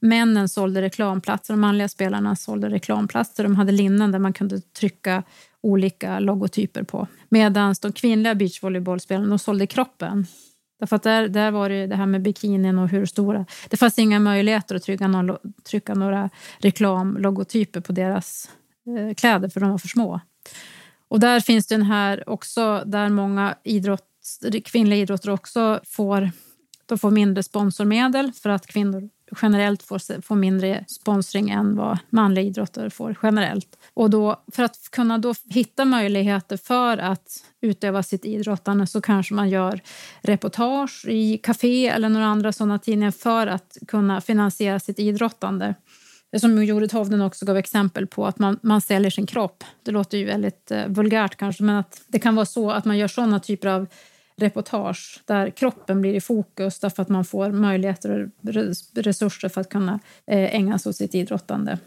männen 0.00 0.48
sålde 0.48 0.82
reklamplatser, 0.82 1.54
de 1.54 1.60
manliga 1.60 1.88
spelarna 1.88 2.36
sålde 2.36 2.68
reklamplatser. 2.68 3.42
De 3.42 3.56
hade 3.56 3.72
linnen 3.72 4.12
där 4.12 4.18
man 4.18 4.32
kunde 4.32 4.60
trycka 4.60 5.22
olika 5.60 6.18
logotyper 6.18 6.82
på. 6.82 7.06
Medan 7.28 7.74
de 7.82 7.92
kvinnliga 7.92 8.34
beachvolleybollspelarna 8.34 9.38
sålde 9.38 9.66
kroppen. 9.66 10.26
Därför 10.80 10.96
att 10.96 11.02
där, 11.02 11.28
där 11.28 11.50
var 11.50 11.68
det 11.68 11.86
det 11.86 11.96
här 11.96 12.06
med 12.06 12.22
bikinin 12.22 12.78
och 12.78 12.88
hur 12.88 13.06
stora... 13.06 13.46
Det 13.68 13.76
fanns 13.76 13.98
inga 13.98 14.20
möjligheter 14.20 14.74
att 14.74 14.82
trycka, 14.82 15.08
några, 15.08 15.38
trycka 15.70 15.94
några 15.94 16.30
reklamlogotyper 16.58 17.80
på 17.80 17.92
deras 17.92 18.50
eh, 18.86 19.14
kläder 19.14 19.48
för 19.48 19.60
de 19.60 19.70
var 19.70 19.78
för 19.78 19.88
små. 19.88 20.20
Och 21.08 21.20
där 21.20 21.40
finns 21.40 21.66
den 21.66 21.82
här 21.82 22.28
också 22.28 22.82
där 22.86 23.08
många 23.08 23.54
idrott, 23.64 24.04
kvinnliga 24.64 24.98
idrotter 24.98 25.30
också 25.30 25.80
får 25.84 26.30
de 26.86 26.98
får 26.98 27.10
mindre 27.10 27.42
sponsormedel 27.42 28.32
för 28.32 28.50
att 28.50 28.66
kvinnor 28.66 29.08
generellt 29.42 29.82
får, 29.82 30.22
får 30.22 30.36
mindre 30.36 30.84
sponsring 30.88 31.50
än 31.50 31.76
vad 31.76 31.98
manliga 32.10 32.44
idrottare 32.44 32.90
får 32.90 33.16
generellt. 33.22 33.78
Och 33.94 34.10
då, 34.10 34.42
för 34.52 34.62
att 34.62 34.88
kunna 34.90 35.18
då 35.18 35.34
hitta 35.50 35.84
möjligheter 35.84 36.56
för 36.56 36.98
att 36.98 37.44
utöva 37.60 38.02
sitt 38.02 38.24
idrottande 38.24 38.86
så 38.86 39.00
kanske 39.00 39.34
man 39.34 39.48
gör 39.48 39.80
reportage 40.20 41.04
i 41.08 41.38
Café 41.38 41.88
eller 41.88 42.08
några 42.08 42.26
andra 42.26 42.52
sådana 42.52 42.78
tidningar 42.78 43.10
för 43.10 43.46
att 43.46 43.78
kunna 43.88 44.20
finansiera 44.20 44.80
sitt 44.80 44.98
idrottande. 44.98 45.74
Som 46.40 46.64
Jorid 46.64 46.92
Hovden 46.92 47.20
också 47.20 47.46
gav 47.46 47.56
exempel 47.56 48.06
på, 48.06 48.26
att 48.26 48.38
man, 48.38 48.58
man 48.62 48.80
säljer 48.80 49.10
sin 49.10 49.26
kropp. 49.26 49.64
Det 49.82 49.90
låter 49.90 50.18
ju 50.18 50.24
väldigt 50.24 50.70
eh, 50.70 50.86
vulgärt 50.88 51.36
kanske, 51.36 51.62
men 51.62 51.76
att 51.76 52.02
det 52.06 52.18
kan 52.18 52.34
vara 52.34 52.46
så 52.46 52.70
att 52.70 52.84
man 52.84 52.98
gör 52.98 53.08
sådana 53.08 53.40
typer 53.40 53.68
av 53.68 53.86
reportage 54.38 55.22
där 55.24 55.50
kroppen 55.50 56.00
blir 56.00 56.14
i 56.14 56.20
fokus 56.20 56.78
därför 56.78 57.02
att 57.02 57.08
man 57.08 57.24
får 57.24 57.52
möjligheter 57.52 58.30
och 58.40 58.54
resurser 58.94 59.48
för 59.48 59.60
att 59.60 59.68
kunna 59.68 60.00
eh, 60.26 60.54
ägna 60.54 60.78
sig 60.78 60.90
åt 60.90 60.96
sitt 60.96 61.14
idrottande. 61.14 61.78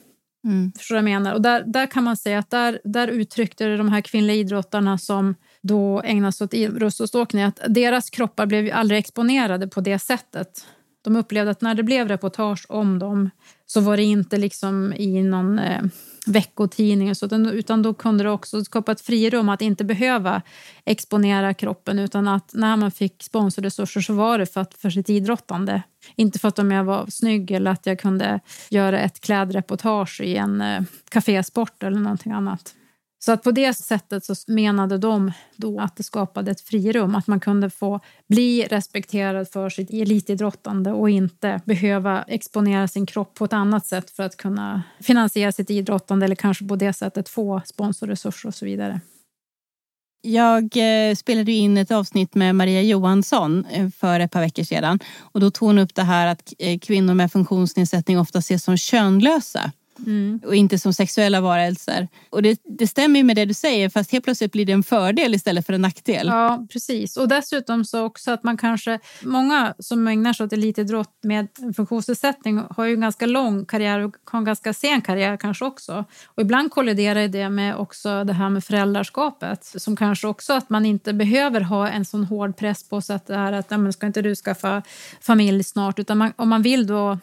Mm. 0.43 0.71
Förstår 0.77 0.97
jag 0.97 1.03
menar? 1.03 1.33
Och 1.33 1.41
där, 1.41 1.63
där 1.65 1.85
kan 1.85 2.03
man 2.03 2.17
säga 2.17 2.39
att 2.39 2.49
där, 2.49 2.81
där 2.83 3.07
uttryckte 3.07 3.77
de 3.77 3.89
här 3.89 4.01
kvinnliga 4.01 4.35
idrottarna 4.35 4.97
som 4.97 5.35
då 5.61 6.01
ägnar 6.01 6.31
sig 6.31 6.45
åt 6.45 6.53
rullstolsåkning 6.53 7.43
att 7.43 7.59
deras 7.67 8.09
kroppar 8.09 8.45
blev 8.45 8.69
aldrig 8.73 8.99
exponerade 8.99 9.67
på 9.67 9.81
det 9.81 9.99
sättet. 9.99 10.65
De 11.01 11.15
upplevde 11.15 11.51
att 11.51 11.61
när 11.61 11.75
det 11.75 11.83
blev 11.83 12.07
reportage 12.07 12.65
om 12.69 12.99
dem 12.99 13.29
så 13.65 13.81
var 13.81 13.97
det 13.97 14.03
inte 14.03 14.37
liksom 14.37 14.93
i 14.93 15.23
någon 15.23 15.59
eh, 15.59 15.81
veckotidning 16.25 17.09
och 17.09 17.17
så, 17.17 17.25
utan 17.51 17.81
då 17.81 17.93
kunde 17.93 18.23
det 18.23 18.29
också 18.29 18.63
skapa 18.63 18.91
ett 18.91 19.01
frirum 19.01 19.49
att 19.49 19.61
inte 19.61 19.83
behöva 19.83 20.41
exponera 20.85 21.53
kroppen 21.53 21.99
utan 21.99 22.27
att 22.27 22.53
när 22.53 22.77
man 22.77 22.91
fick 22.91 23.23
sponsorresurser 23.23 24.01
så 24.01 24.13
var 24.13 24.37
det 24.37 24.45
för, 24.45 24.61
att, 24.61 24.73
för 24.73 24.89
sitt 24.89 25.09
idrottande. 25.09 25.81
Inte 26.15 26.39
för 26.39 26.47
att 26.47 26.59
om 26.59 26.71
jag 26.71 26.83
var 26.83 27.05
snygg 27.09 27.51
eller 27.51 27.71
att 27.71 27.85
jag 27.85 27.99
kunde 27.99 28.39
göra 28.69 28.99
ett 28.99 29.21
klädreportage 29.21 30.21
i 30.21 30.35
en 30.35 30.61
eh, 30.61 30.83
kafésport 31.09 31.83
eller 31.83 31.99
någonting 31.99 32.31
annat. 32.31 32.75
Så 33.25 33.31
att 33.31 33.43
på 33.43 33.51
det 33.51 33.73
sättet 33.73 34.25
så 34.25 34.35
menade 34.47 34.97
de 34.97 35.31
då 35.55 35.79
att 35.79 35.95
det 35.95 36.03
skapade 36.03 36.51
ett 36.51 36.61
frirum, 36.61 37.15
att 37.15 37.27
man 37.27 37.39
kunde 37.39 37.69
få 37.69 37.99
bli 38.27 38.67
respekterad 38.69 39.49
för 39.49 39.69
sitt 39.69 39.89
elitidrottande 39.89 40.91
och 40.91 41.09
inte 41.09 41.61
behöva 41.65 42.23
exponera 42.23 42.87
sin 42.87 43.05
kropp 43.05 43.33
på 43.33 43.45
ett 43.45 43.53
annat 43.53 43.85
sätt 43.85 44.11
för 44.11 44.23
att 44.23 44.37
kunna 44.37 44.83
finansiera 44.99 45.51
sitt 45.51 45.69
idrottande 45.69 46.25
eller 46.25 46.35
kanske 46.35 46.67
på 46.67 46.75
det 46.75 46.93
sättet 46.93 47.29
få 47.29 47.61
sponsorresurser 47.65 48.47
och 48.47 48.55
så 48.55 48.65
vidare. 48.65 49.01
Jag 50.21 50.63
eh, 50.77 51.15
spelade 51.15 51.51
in 51.51 51.77
ett 51.77 51.91
avsnitt 51.91 52.35
med 52.35 52.55
Maria 52.55 52.81
Johansson 52.81 53.65
eh, 53.65 53.89
för 53.89 54.19
ett 54.19 54.31
par 54.31 54.41
veckor 54.41 54.63
sedan 54.63 54.99
och 55.19 55.39
då 55.39 55.51
tog 55.51 55.67
hon 55.67 55.77
upp 55.77 55.95
det 55.95 56.03
här 56.03 56.27
att 56.27 56.53
eh, 56.59 56.79
kvinnor 56.79 57.13
med 57.13 57.31
funktionsnedsättning 57.31 58.19
ofta 58.19 58.39
ses 58.39 58.63
som 58.63 58.77
könlösa. 58.77 59.71
Mm. 60.05 60.39
Och 60.45 60.55
inte 60.55 60.79
som 60.79 60.93
sexuella 60.93 61.41
varelser. 61.41 62.07
Och 62.29 62.41
det, 62.41 62.61
det 62.63 62.87
stämmer 62.87 63.23
med 63.23 63.35
det 63.35 63.45
du 63.45 63.53
säger 63.53 63.89
fast 63.89 64.11
helt 64.11 64.23
plötsligt 64.23 64.51
blir 64.51 64.65
det 64.65 64.71
en 64.71 64.83
fördel 64.83 65.35
istället 65.35 65.65
för 65.65 65.73
en 65.73 65.81
nackdel. 65.81 66.27
Ja 66.27 66.67
precis 66.71 67.17
och 67.17 67.27
dessutom 67.27 67.85
så 67.85 68.05
också 68.05 68.31
att 68.31 68.43
man 68.43 68.57
kanske, 68.57 68.99
många 69.21 69.73
som 69.79 70.07
ägnar 70.07 70.33
sig 70.33 70.45
åt 70.45 70.53
elitidrott 70.53 71.17
med 71.23 71.47
funktionsnedsättning 71.75 72.61
har 72.69 72.85
ju 72.85 72.93
en 72.93 73.01
ganska 73.01 73.25
lång 73.25 73.65
karriär 73.65 73.99
och 73.99 74.15
har 74.25 74.39
en 74.39 74.45
ganska 74.45 74.73
sen 74.73 75.01
karriär 75.01 75.37
kanske 75.37 75.65
också. 75.65 76.05
Och 76.25 76.41
ibland 76.41 76.71
kolliderar 76.71 77.27
det 77.27 77.49
med 77.49 77.75
också 77.75 78.23
det 78.23 78.33
här 78.33 78.49
med 78.49 78.63
föräldraskapet 78.63 79.65
som 79.65 79.95
kanske 79.95 80.27
också 80.27 80.53
att 80.53 80.69
man 80.69 80.85
inte 80.85 81.13
behöver 81.13 81.61
ha 81.61 81.89
en 81.89 82.05
sån 82.05 82.23
hård 82.23 82.57
press 82.57 82.89
på 82.89 83.01
sig 83.01 83.15
att 83.15 83.27
det 83.27 83.35
här 83.35 83.53
att 83.53 83.69
men 83.69 83.93
ska 83.93 84.07
inte 84.07 84.21
du 84.21 84.35
skaffa 84.35 84.81
familj 85.21 85.63
snart 85.63 85.99
utan 85.99 86.17
man, 86.17 86.33
om 86.35 86.49
man 86.49 86.61
vill 86.61 86.87
då 86.87 87.19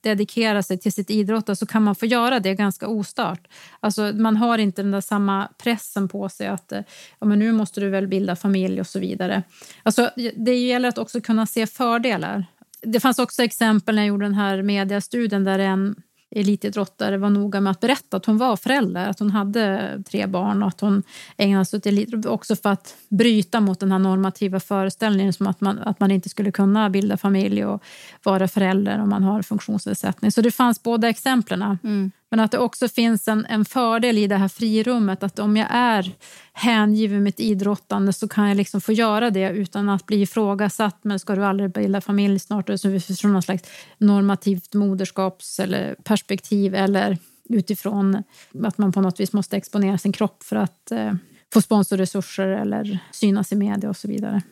dedikera 0.00 0.62
sig 0.62 0.78
till 0.78 0.92
sitt 0.92 1.10
idrott 1.10 1.58
så 1.58 1.66
kan 1.66 1.82
man 1.82 1.94
få 1.94 2.06
göra 2.06 2.17
det 2.40 2.54
ganska 2.54 2.88
ostört. 2.88 3.48
Alltså, 3.80 4.02
man 4.02 4.36
har 4.36 4.58
inte 4.58 4.82
den 4.82 4.90
där 4.90 5.00
samma 5.00 5.48
pressen 5.62 6.08
på 6.08 6.28
sig 6.28 6.46
att 6.46 6.72
eh, 6.72 6.80
ja, 7.18 7.26
men 7.26 7.38
nu 7.38 7.52
måste 7.52 7.80
du 7.80 7.88
väl 7.88 8.06
bilda 8.06 8.36
familj 8.36 8.80
och 8.80 8.86
så 8.86 8.98
vidare. 8.98 9.42
Alltså, 9.82 10.10
det 10.36 10.54
gäller 10.54 10.88
att 10.88 10.98
också 10.98 11.20
kunna 11.20 11.46
se 11.46 11.66
fördelar. 11.66 12.46
Det 12.82 13.00
fanns 13.00 13.18
också 13.18 13.42
exempel 13.42 13.94
när 13.94 14.02
jag 14.02 14.08
gjorde 14.08 14.26
den 14.26 14.34
här 14.34 14.62
mediastudien 14.62 15.44
där 15.44 15.58
en 15.58 15.96
elitidrottare 16.30 17.18
var 17.18 17.30
noga 17.30 17.60
med 17.60 17.70
att 17.70 17.80
berätta 17.80 18.16
att 18.16 18.26
hon 18.26 18.38
var 18.38 18.56
förälder, 18.56 19.08
att 19.08 19.18
hon 19.18 19.30
hade 19.30 20.02
tre 20.10 20.26
barn 20.26 20.62
och 20.62 20.68
att 20.68 20.80
hon 20.80 21.02
ägnade 21.36 21.64
sig 21.64 21.76
åt 21.76 21.86
elitidrott 21.86 22.26
också 22.26 22.56
för 22.56 22.70
att 22.70 22.96
bryta 23.08 23.60
mot 23.60 23.80
den 23.80 23.92
här 23.92 23.98
normativa 23.98 24.60
föreställningen 24.60 25.32
som 25.32 25.46
att 25.46 25.60
man, 25.60 25.78
att 25.78 26.00
man 26.00 26.10
inte 26.10 26.28
skulle 26.28 26.52
kunna 26.52 26.90
bilda 26.90 27.16
familj 27.16 27.64
och 27.64 27.82
vara 28.22 28.48
förälder 28.48 29.00
om 29.00 29.08
man 29.08 29.22
har 29.22 29.42
funktionsnedsättning. 29.42 30.32
Så 30.32 30.40
det 30.40 30.50
fanns 30.50 30.82
båda 30.82 31.08
exemplen. 31.08 31.78
Mm. 31.82 32.10
Men 32.30 32.40
att 32.40 32.50
det 32.50 32.58
också 32.58 32.88
finns 32.88 33.28
en, 33.28 33.46
en 33.46 33.64
fördel 33.64 34.18
i 34.18 34.26
det 34.26 34.36
här 34.36 34.48
frirummet. 34.48 35.22
Att 35.22 35.38
om 35.38 35.56
jag 35.56 35.68
är 35.70 36.12
hängiven 36.52 37.22
mitt 37.22 37.40
idrottande 37.40 38.12
så 38.12 38.28
kan 38.28 38.48
jag 38.48 38.56
liksom 38.56 38.80
få 38.80 38.92
göra 38.92 39.30
det 39.30 39.50
utan 39.50 39.88
att 39.88 40.06
bli 40.06 40.22
ifrågasatt. 40.22 40.98
Men 41.02 41.18
ska 41.18 41.34
du 41.34 41.44
aldrig 41.44 41.72
bilda 41.72 42.00
familj 42.00 42.38
snart? 42.38 42.70
Så 42.80 42.88
utifrån 42.88 43.32
något 43.32 43.44
slags 43.44 43.62
normativt 43.98 44.74
moderskaps 44.74 45.60
eller 45.60 45.94
perspektiv 45.94 46.74
eller 46.74 47.18
utifrån 47.48 48.22
att 48.62 48.78
man 48.78 48.92
på 48.92 49.00
något 49.00 49.20
vis 49.20 49.32
måste 49.32 49.56
exponera 49.56 49.98
sin 49.98 50.12
kropp 50.12 50.42
för 50.42 50.56
att 50.56 50.90
eh, 50.90 51.12
få 51.52 51.62
sponsorresurser 51.62 52.48
eller 52.48 52.98
synas 53.12 53.52
i 53.52 53.56
media 53.56 53.90
och 53.90 53.96
så 53.96 54.08
vidare. 54.08 54.42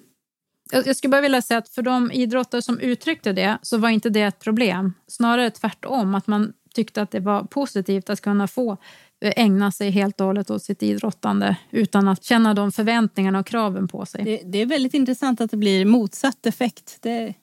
Jag 0.72 0.96
skulle 0.96 1.10
bara 1.10 1.20
vilja 1.20 1.42
säga 1.42 1.58
att 1.58 1.68
för 1.68 1.82
de 1.82 2.12
idrottare 2.12 2.62
som 2.62 2.80
uttryckte 2.80 3.32
det 3.32 3.58
så 3.62 3.78
var 3.78 3.88
inte 3.88 4.10
det 4.10 4.22
ett 4.22 4.38
problem. 4.38 4.94
Snarare 5.06 5.50
tvärtom, 5.50 6.14
att 6.14 6.26
man 6.26 6.52
tyckte 6.76 7.02
att 7.02 7.10
det 7.10 7.20
var 7.20 7.42
positivt 7.44 8.10
att 8.10 8.20
kunna 8.20 8.48
få 8.48 8.76
eh, 9.20 9.32
ägna 9.36 9.72
sig 9.72 9.90
helt 9.90 10.20
och 10.20 10.26
hållet 10.26 10.50
åt 10.50 10.62
sitt 10.62 10.82
idrottande 10.82 11.56
utan 11.70 12.08
att 12.08 12.24
känna 12.24 12.54
de 12.54 12.72
förväntningarna 12.72 13.38
och 13.38 13.46
kraven 13.46 13.88
på 13.88 14.06
sig. 14.06 14.24
Det, 14.24 14.40
det 14.44 14.58
är 14.58 14.66
väldigt 14.66 14.94
intressant 14.94 15.40
att 15.40 15.50
det 15.50 15.56
blir 15.56 15.84
motsatt 15.84 16.46
effekt. 16.46 16.98
Det... 17.00 17.34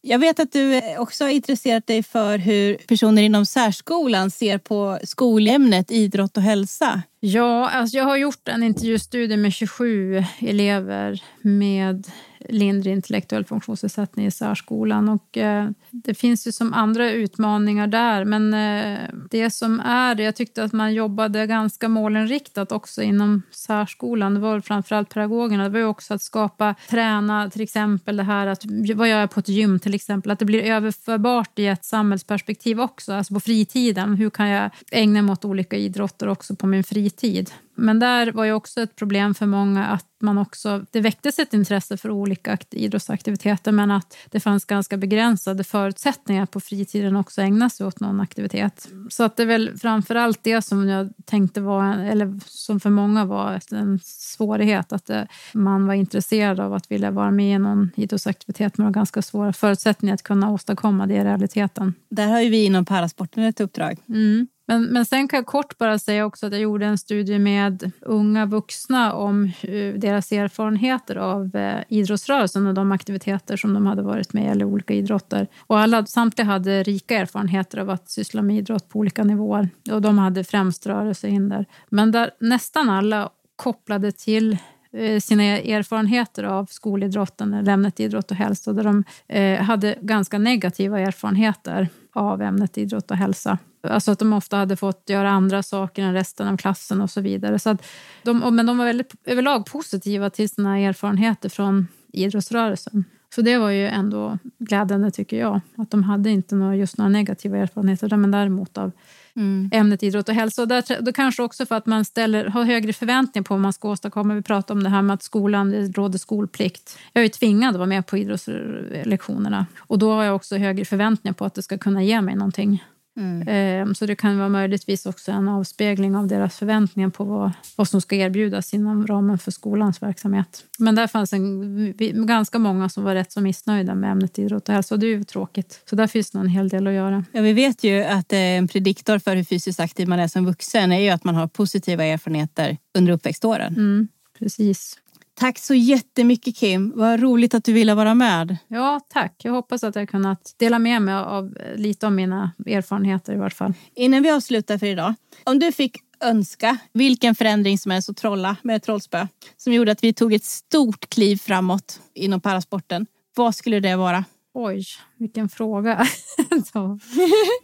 Jag 0.00 0.18
vet 0.18 0.40
att 0.40 0.52
du 0.52 0.80
också 0.98 1.24
har 1.24 1.30
intresserat 1.30 1.86
dig 1.86 2.02
för 2.02 2.38
hur 2.38 2.74
personer 2.74 3.22
inom 3.22 3.46
särskolan 3.46 4.30
ser 4.30 4.58
på 4.58 4.98
skolämnet 5.04 5.90
idrott 5.90 6.36
och 6.36 6.42
hälsa. 6.42 7.02
Ja, 7.20 7.68
alltså 7.70 7.96
jag 7.96 8.04
har 8.04 8.16
gjort 8.16 8.48
en 8.48 8.62
intervjustudie 8.62 9.36
med 9.36 9.52
27 9.52 10.24
elever 10.40 11.22
med 11.42 12.06
lindrig 12.48 12.92
intellektuell 12.92 13.44
funktionsnedsättning 13.44 14.26
i 14.26 14.30
särskolan. 14.30 15.08
Och, 15.08 15.38
eh, 15.38 15.70
det 15.90 16.14
finns 16.14 16.46
ju 16.46 16.52
som 16.52 16.72
andra 16.72 17.10
utmaningar 17.10 17.86
där, 17.86 18.24
men 18.24 18.54
eh, 18.54 18.98
det 19.30 19.50
som 19.50 19.80
är 19.80 20.14
det, 20.14 20.22
jag 20.22 20.36
tyckte 20.36 20.64
att 20.64 20.72
man 20.72 20.94
jobbade 20.94 21.46
ganska 21.46 21.88
målinriktat 21.88 22.72
också 22.72 23.02
inom 23.02 23.42
särskolan. 23.50 24.34
Det 24.34 24.40
var 24.40 24.60
framförallt 24.60 25.14
pedagogerna. 25.14 25.64
Det 25.64 25.70
var 25.70 25.78
ju 25.78 25.84
också 25.84 26.14
att 26.14 26.22
skapa, 26.22 26.74
träna 26.88 27.50
till 27.50 27.62
exempel 27.62 28.16
det 28.16 28.22
här 28.22 28.46
att 28.46 28.64
vad 28.94 29.08
gör 29.08 29.20
jag 29.20 29.30
på 29.30 29.40
ett 29.40 29.48
gym 29.48 29.78
till 29.78 29.94
exempel, 29.94 30.30
att 30.32 30.38
det 30.38 30.44
blir 30.44 30.62
överförbart 30.62 31.58
i 31.58 31.66
ett 31.66 31.84
samhällsperspektiv 31.84 32.80
också, 32.80 33.12
alltså 33.12 33.34
på 33.34 33.40
fritiden. 33.40 34.14
Hur 34.14 34.30
kan 34.30 34.48
jag 34.48 34.70
ägna 34.90 35.22
mig 35.22 35.32
åt 35.32 35.44
olika 35.44 35.76
idrotter 35.76 36.28
också 36.28 36.56
på 36.56 36.66
min 36.66 36.84
fritid? 36.84 37.50
Men 37.74 37.98
där 37.98 38.32
var 38.32 38.44
ju 38.44 38.52
också 38.52 38.80
ett 38.80 38.96
problem 38.96 39.34
för 39.34 39.46
många 39.46 39.86
att 39.86 40.06
man 40.22 40.38
också, 40.38 40.84
det 40.90 41.00
väcktes 41.00 41.38
ett 41.38 41.54
intresse 41.54 41.96
för 41.96 42.10
olika 42.10 42.58
idrottsaktiviteter 42.70 43.72
men 43.72 43.90
att 43.90 44.16
det 44.30 44.40
fanns 44.40 44.64
ganska 44.64 44.96
begränsade 44.96 45.64
förutsättningar 45.64 46.46
på 46.46 46.60
fritiden 46.60 47.16
också 47.16 47.42
ägna 47.42 47.70
sig 47.70 47.86
åt 47.86 48.00
någon 48.00 48.20
aktivitet. 48.20 48.88
Så 49.10 49.22
att 49.22 49.36
det 49.36 49.42
är 49.42 49.46
väl 49.46 49.78
framför 49.78 50.14
allt 50.14 50.38
det 50.42 50.62
som 50.62 50.88
jag 50.88 51.12
tänkte 51.24 51.60
var, 51.60 51.94
eller 51.94 52.40
som 52.46 52.80
för 52.80 52.90
många 52.90 53.24
var 53.24 53.60
en 53.70 54.00
svårighet, 54.02 54.92
att 54.92 55.10
man 55.52 55.86
var 55.86 55.94
intresserad 55.94 56.60
av 56.60 56.74
att 56.74 56.90
vilja 56.90 57.10
vara 57.10 57.30
med 57.30 57.54
i 57.54 57.58
någon 57.58 57.90
idrottsaktivitet 57.96 58.78
med 58.78 58.94
ganska 58.94 59.22
svåra 59.22 59.52
förutsättningar 59.52 60.14
att 60.14 60.22
kunna 60.22 60.50
åstadkomma 60.50 61.06
det 61.06 61.14
i 61.14 61.24
realiteten. 61.24 61.94
Där 62.10 62.26
har 62.26 62.40
ju 62.40 62.50
vi 62.50 62.64
inom 62.64 62.84
parasporten 62.84 63.42
ett 63.42 63.60
uppdrag. 63.60 63.98
Mm. 64.08 64.46
Men, 64.72 64.82
men 64.84 65.06
sen 65.06 65.28
kan 65.28 65.36
jag 65.36 65.46
kort 65.46 65.78
bara 65.78 65.98
säga 65.98 66.26
också 66.26 66.46
att 66.46 66.52
jag 66.52 66.60
gjorde 66.60 66.86
en 66.86 66.98
studie 66.98 67.38
med 67.38 67.92
unga 68.00 68.46
vuxna 68.46 69.12
om 69.12 69.50
deras 69.96 70.32
erfarenheter 70.32 71.16
av 71.16 71.56
eh, 71.56 71.80
idrottsrörelsen 71.88 72.66
och 72.66 72.74
de 72.74 72.92
aktiviteter 72.92 73.56
som 73.56 73.74
de 73.74 73.86
hade 73.86 74.02
varit 74.02 74.32
med 74.32 74.44
i, 74.44 74.46
eller 74.46 74.64
olika 74.64 74.94
idrotter. 74.94 75.46
Och 75.66 75.78
alla, 75.78 76.06
samtliga 76.06 76.46
hade 76.46 76.82
rika 76.82 77.18
erfarenheter 77.18 77.78
av 77.78 77.90
att 77.90 78.10
syssla 78.10 78.42
med 78.42 78.56
idrott 78.56 78.88
på 78.88 78.98
olika 78.98 79.24
nivåer. 79.24 79.68
Och 79.90 80.02
de 80.02 80.18
hade 80.18 80.44
främst 80.44 80.86
rörelsehinder. 80.86 81.66
Men 81.88 82.12
där 82.12 82.30
nästan 82.40 82.88
alla 82.88 83.30
kopplade 83.56 84.12
till 84.12 84.58
eh, 84.92 85.20
sina 85.20 85.42
erfarenheter 85.44 86.44
av 86.44 86.66
skolidrotten, 86.66 87.54
eller 87.54 87.72
ämnet 87.72 88.00
idrott 88.00 88.30
och 88.30 88.36
hälsa, 88.36 88.72
där 88.72 88.84
de 88.84 89.04
eh, 89.28 89.62
hade 89.62 89.98
ganska 90.00 90.38
negativa 90.38 91.00
erfarenheter 91.00 91.88
av 92.12 92.42
ämnet 92.42 92.78
idrott 92.78 93.10
och 93.10 93.16
hälsa. 93.16 93.58
Alltså 93.82 94.10
att 94.10 94.18
de 94.18 94.32
ofta 94.32 94.56
hade 94.56 94.76
fått 94.76 95.04
göra 95.06 95.30
andra 95.30 95.62
saker 95.62 96.02
än 96.02 96.12
resten 96.12 96.48
av 96.48 96.56
klassen 96.56 97.00
och 97.00 97.10
så 97.10 97.20
vidare. 97.20 97.58
Så 97.58 97.76
de, 98.22 98.56
men 98.56 98.66
de 98.66 98.78
var 98.78 98.84
väldigt 98.84 99.12
överlag 99.24 99.66
positiva 99.66 100.30
till 100.30 100.48
sina 100.48 100.78
erfarenheter 100.78 101.48
från 101.48 101.88
idrottsrörelsen. 102.12 103.04
Så 103.34 103.42
det 103.42 103.58
var 103.58 103.70
ju 103.70 103.86
ändå 103.86 104.38
glädjande 104.58 105.10
tycker 105.10 105.38
jag. 105.38 105.60
Att 105.76 105.90
de 105.90 106.02
hade 106.02 106.30
inte 106.30 106.54
några, 106.54 106.76
just 106.76 106.98
några 106.98 107.08
negativa 107.08 107.58
erfarenheter 107.58 108.16
men 108.16 108.30
däremot 108.30 108.78
av 108.78 108.92
mm. 109.36 109.70
ämnet 109.72 110.02
idrott 110.02 110.28
och 110.28 110.34
hälsa. 110.34 110.62
Och 110.62 110.68
där, 110.68 111.02
då 111.02 111.12
kanske 111.12 111.42
också 111.42 111.66
för 111.66 111.74
att 111.74 111.86
man 111.86 112.04
ställer, 112.04 112.44
har 112.44 112.64
högre 112.64 112.92
förväntningar 112.92 113.44
på 113.44 113.54
vad 113.54 113.60
man 113.60 113.72
ska 113.72 113.88
åstadkomma. 113.88 114.34
Vi 114.34 114.42
pratar 114.42 114.74
om 114.74 114.82
det 114.82 114.88
här 114.88 115.02
med 115.02 115.14
att 115.14 115.22
skolan 115.22 115.70
det 115.70 115.88
råder 115.88 116.18
skolplikt. 116.18 116.98
Jag 117.12 117.20
är 117.20 117.24
ju 117.24 117.28
tvingad 117.28 117.70
att 117.70 117.78
vara 117.78 117.86
med 117.86 118.06
på 118.06 118.16
idrottslektionerna 118.16 119.66
och 119.78 119.98
då 119.98 120.12
har 120.12 120.24
jag 120.24 120.36
också 120.36 120.56
högre 120.56 120.84
förväntningar 120.84 121.34
på 121.34 121.44
att 121.44 121.54
det 121.54 121.62
ska 121.62 121.78
kunna 121.78 122.02
ge 122.02 122.20
mig 122.20 122.34
någonting. 122.34 122.84
Mm. 123.16 123.48
Ehm, 123.48 123.94
så 123.94 124.06
det 124.06 124.16
kan 124.16 124.38
vara 124.38 124.48
möjligtvis 124.48 125.06
också 125.06 125.32
en 125.32 125.48
avspegling 125.48 126.16
av 126.16 126.26
deras 126.26 126.58
förväntningar 126.58 127.10
på 127.10 127.24
vad, 127.24 127.52
vad 127.76 127.88
som 127.88 128.00
ska 128.00 128.16
erbjudas 128.16 128.74
inom 128.74 129.06
ramen 129.06 129.38
för 129.38 129.50
skolans 129.50 130.02
verksamhet. 130.02 130.64
Men 130.78 130.94
där 130.94 131.06
fanns 131.06 131.32
en, 131.32 132.26
ganska 132.26 132.58
många 132.58 132.88
som 132.88 133.04
var 133.04 133.14
rätt 133.14 133.32
så 133.32 133.40
missnöjda 133.40 133.94
med 133.94 134.12
ämnet 134.12 134.38
idrott 134.38 134.68
och 134.68 134.74
hälsa 134.74 134.94
och 134.94 134.98
det 134.98 135.06
är 135.06 135.08
ju 135.08 135.24
tråkigt. 135.24 135.82
Så 135.90 135.96
där 135.96 136.06
finns 136.06 136.30
det 136.30 136.38
en 136.38 136.48
hel 136.48 136.68
del 136.68 136.86
att 136.86 136.92
göra. 136.92 137.24
Ja, 137.32 137.42
vi 137.42 137.52
vet 137.52 137.84
ju 137.84 138.02
att 138.02 138.32
eh, 138.32 138.38
en 138.38 138.68
prediktor 138.68 139.18
för 139.18 139.36
hur 139.36 139.44
fysiskt 139.44 139.80
aktiv 139.80 140.08
man 140.08 140.20
är 140.20 140.28
som 140.28 140.46
vuxen 140.46 140.92
är 140.92 141.00
ju 141.00 141.08
att 141.08 141.24
man 141.24 141.34
har 141.34 141.46
positiva 141.46 142.04
erfarenheter 142.04 142.76
under 142.94 143.12
uppväxtåren. 143.12 143.74
Mm, 143.74 144.08
precis. 144.38 144.98
Tack 145.42 145.58
så 145.58 145.74
jättemycket 145.74 146.56
Kim. 146.56 146.92
Vad 146.94 147.20
roligt 147.20 147.54
att 147.54 147.64
du 147.64 147.72
ville 147.72 147.94
vara 147.94 148.14
med. 148.14 148.56
Ja, 148.68 149.00
tack. 149.08 149.34
Jag 149.44 149.52
hoppas 149.52 149.84
att 149.84 149.96
jag 149.96 150.08
kunnat 150.08 150.54
dela 150.58 150.78
med 150.78 151.02
mig 151.02 151.14
av 151.14 151.58
lite 151.76 152.06
av 152.06 152.12
mina 152.12 152.52
erfarenheter 152.66 153.32
i 153.32 153.36
vart 153.36 153.52
fall. 153.52 153.74
Innan 153.94 154.22
vi 154.22 154.30
avslutar 154.30 154.78
för 154.78 154.86
idag. 154.86 155.14
Om 155.44 155.58
du 155.58 155.72
fick 155.72 155.96
önska 156.20 156.78
vilken 156.92 157.34
förändring 157.34 157.78
som 157.78 157.90
helst 157.90 158.08
och 158.08 158.16
trolla 158.16 158.56
med 158.62 158.82
trollspö 158.82 159.26
som 159.56 159.72
gjorde 159.72 159.92
att 159.92 160.04
vi 160.04 160.12
tog 160.12 160.32
ett 160.32 160.44
stort 160.44 161.08
kliv 161.08 161.36
framåt 161.36 162.00
inom 162.14 162.40
parasporten. 162.40 163.06
Vad 163.34 163.54
skulle 163.54 163.80
det 163.80 163.96
vara? 163.96 164.24
Oj, 164.54 164.84
vilken 165.18 165.48
fråga. 165.48 165.94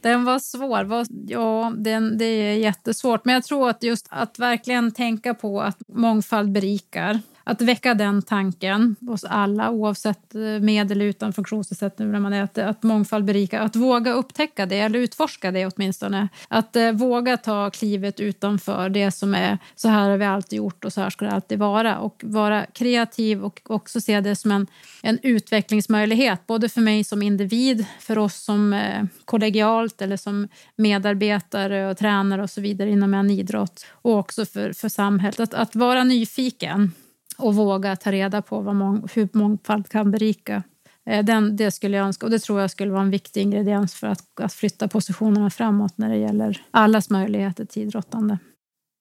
den 0.03 0.25
var 0.25 0.39
svår. 0.39 1.07
Ja, 1.29 1.73
den, 1.77 2.19
det 2.19 2.25
är 2.25 2.55
jättesvårt. 2.55 3.25
Men 3.25 3.35
jag 3.35 3.45
tror 3.45 3.71
att 3.71 3.83
just 3.83 4.07
att 4.11 4.39
verkligen 4.39 4.93
tänka 4.93 5.35
på 5.35 5.61
att 5.61 5.79
mångfald 5.89 6.53
berikar 6.53 7.21
att 7.49 7.61
väcka 7.61 7.95
den 7.95 8.23
tanken 8.23 8.97
hos 9.01 9.25
alla 9.25 9.71
oavsett 9.71 10.35
eh, 10.35 10.41
med 10.41 10.93
eller 10.93 11.05
utan 11.05 11.33
funktionsnedsättning. 11.33 12.13
När 12.13 12.21
man 12.21 12.33
är, 12.33 12.43
att, 12.43 12.59
att 12.59 12.83
mångfald 12.83 13.25
berikar. 13.25 13.61
Att 13.61 13.77
våga 13.77 14.13
upptäcka 14.13 14.67
det 14.67 14.79
eller 14.79 14.99
utforska 14.99 15.51
det 15.51 15.67
åtminstone. 15.67 16.29
Att 16.49 16.77
eh, 16.77 16.93
våga 16.93 17.37
ta 17.37 17.71
klivet 17.71 18.21
utanför 18.21 18.89
det 18.89 19.11
som 19.11 19.35
är 19.35 19.59
så 19.75 19.89
här 19.89 20.11
har 20.11 20.17
vi 20.17 20.25
alltid 20.25 20.57
gjort 20.57 20.85
och 20.85 20.93
så 20.93 21.01
här 21.01 21.11
ska 21.11 21.25
det 21.25 21.31
alltid 21.31 21.59
vara. 21.59 21.99
Och 21.99 22.23
vara 22.25 22.67
kreativ 22.67 23.45
och 23.45 23.61
också 23.65 24.01
se 24.01 24.21
det 24.21 24.37
som 24.37 24.51
en, 24.51 24.67
en 25.03 25.19
utvecklingsmöjlighet. 25.23 26.47
Både 26.47 26.69
för 26.69 26.81
mig 26.81 27.05
som 27.05 27.23
individ, 27.23 27.87
för 28.01 28.19
oss 28.19 28.37
som 28.37 28.73
eh, 28.73 29.05
kollegialt 29.25 30.03
eller 30.03 30.17
som 30.17 30.49
medarbetare 30.77 31.91
och 31.91 31.99
tränare 31.99 32.43
och 32.43 32.51
så 32.51 32.61
vidare 32.61 32.91
inom 32.91 33.15
en 33.15 33.31
idrott. 33.31 33.87
Och 33.91 34.19
också 34.19 34.47
för, 34.47 34.73
för 34.73 34.89
samhället. 34.89 35.41
Att, 35.41 35.55
att 35.55 35.77
vara 35.77 36.05
nyfiken 36.05 36.93
och 37.39 37.55
våga 37.55 37.97
ta 37.97 38.13
reda 38.13 38.43
på 38.43 38.61
vad 38.61 38.75
mång, 38.75 39.09
hur 39.15 39.29
mångfald 39.33 39.89
kan 39.89 40.11
berika. 40.11 40.63
Eh, 41.11 41.25
den, 41.25 41.57
det 41.57 41.71
skulle 41.71 41.97
jag 41.97 42.07
önska 42.07 42.27
och 42.27 42.31
det 42.31 42.39
tror 42.39 42.61
jag 42.61 42.71
skulle 42.71 42.93
vara 42.93 43.03
en 43.03 43.11
viktig 43.11 43.43
ingrediens 43.43 43.95
för 43.95 44.07
att, 44.07 44.25
att 44.41 44.53
flytta 44.53 44.89
positionerna 44.89 45.51
framåt 45.51 45.99
när 45.99 46.09
det 46.09 46.17
gäller 46.17 46.63
allas 46.71 47.11
möjligheter 47.11 47.65
till 47.65 47.83
idrottande. 47.83 48.39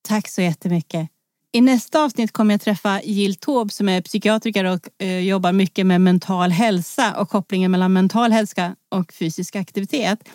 Tack 0.07 0.27
så 0.27 0.41
jättemycket. 0.41 1.09
I 1.51 1.61
nästa 1.61 2.03
avsnitt 2.03 2.31
kommer 2.31 2.53
jag 2.53 2.61
träffa 2.61 3.01
Jill 3.01 3.35
Taube 3.35 3.73
som 3.73 3.89
är 3.89 4.01
psykiatriker 4.01 4.65
och 4.65 4.89
eh, 5.01 5.19
jobbar 5.19 5.51
mycket 5.51 5.85
med 5.85 6.01
mental 6.01 6.51
hälsa 6.51 7.19
och 7.19 7.29
kopplingen 7.29 7.71
mellan 7.71 7.93
mental 7.93 8.31
hälsa 8.31 8.75
och 8.89 9.13
fysisk 9.13 9.55
aktivitet. 9.55 10.29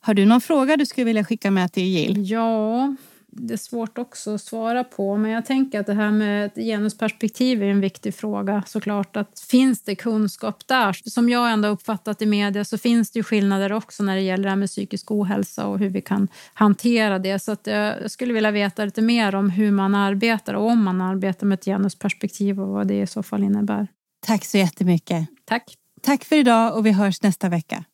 Har 0.00 0.14
du 0.14 0.24
någon 0.24 0.40
fråga 0.40 0.76
du 0.76 0.86
skulle 0.86 1.04
vilja 1.04 1.24
skicka 1.24 1.50
med 1.50 1.72
till 1.72 1.86
Jill? 1.86 2.30
Ja, 2.30 2.96
det 3.36 3.54
är 3.54 3.58
svårt 3.58 3.98
också 3.98 4.34
att 4.34 4.40
svara 4.40 4.84
på. 4.84 5.16
Men 5.16 5.30
jag 5.30 5.46
tänker 5.46 5.80
att 5.80 5.86
det 5.86 5.94
här 5.94 6.10
med 6.10 6.46
ett 6.46 6.54
genusperspektiv 6.54 7.62
är 7.62 7.66
en 7.66 7.80
viktig 7.80 8.14
fråga 8.14 8.62
såklart. 8.66 9.16
Att 9.16 9.40
finns 9.40 9.82
det 9.82 9.94
kunskap 9.94 10.66
där? 10.66 11.10
Som 11.10 11.28
jag 11.28 11.52
ändå 11.52 11.68
uppfattat 11.68 12.22
i 12.22 12.26
media 12.26 12.64
så 12.64 12.78
finns 12.78 13.10
det 13.10 13.18
ju 13.18 13.22
skillnader 13.22 13.72
också 13.72 14.02
när 14.02 14.16
det 14.16 14.22
gäller 14.22 14.44
det 14.44 14.50
här 14.50 14.56
med 14.56 14.68
psykisk 14.68 15.10
ohälsa 15.10 15.66
och 15.66 15.78
hur 15.78 15.88
vi 15.88 16.00
kan 16.00 16.28
hantera 16.54 17.18
det. 17.18 17.38
Så 17.38 17.52
att 17.52 17.66
jag 17.66 18.10
skulle 18.10 18.32
vilja 18.32 18.50
veta 18.50 18.84
lite 18.84 19.02
mer 19.02 19.34
om 19.34 19.50
hur 19.50 19.70
man 19.70 19.94
arbetar 19.94 20.54
och 20.54 20.70
om 20.70 20.84
man 20.84 21.00
arbetar 21.00 21.46
med 21.46 21.58
ett 21.58 21.64
genusperspektiv 21.64 22.60
och 22.60 22.68
vad 22.68 22.86
det 22.86 23.00
i 23.00 23.06
så 23.06 23.22
fall 23.22 23.44
innebär. 23.44 23.88
Tack 24.26 24.44
så 24.44 24.58
jättemycket. 24.58 25.26
Tack. 25.44 25.74
Tack 26.02 26.24
för 26.24 26.36
idag 26.36 26.76
och 26.76 26.86
vi 26.86 26.92
hörs 26.92 27.22
nästa 27.22 27.48
vecka. 27.48 27.84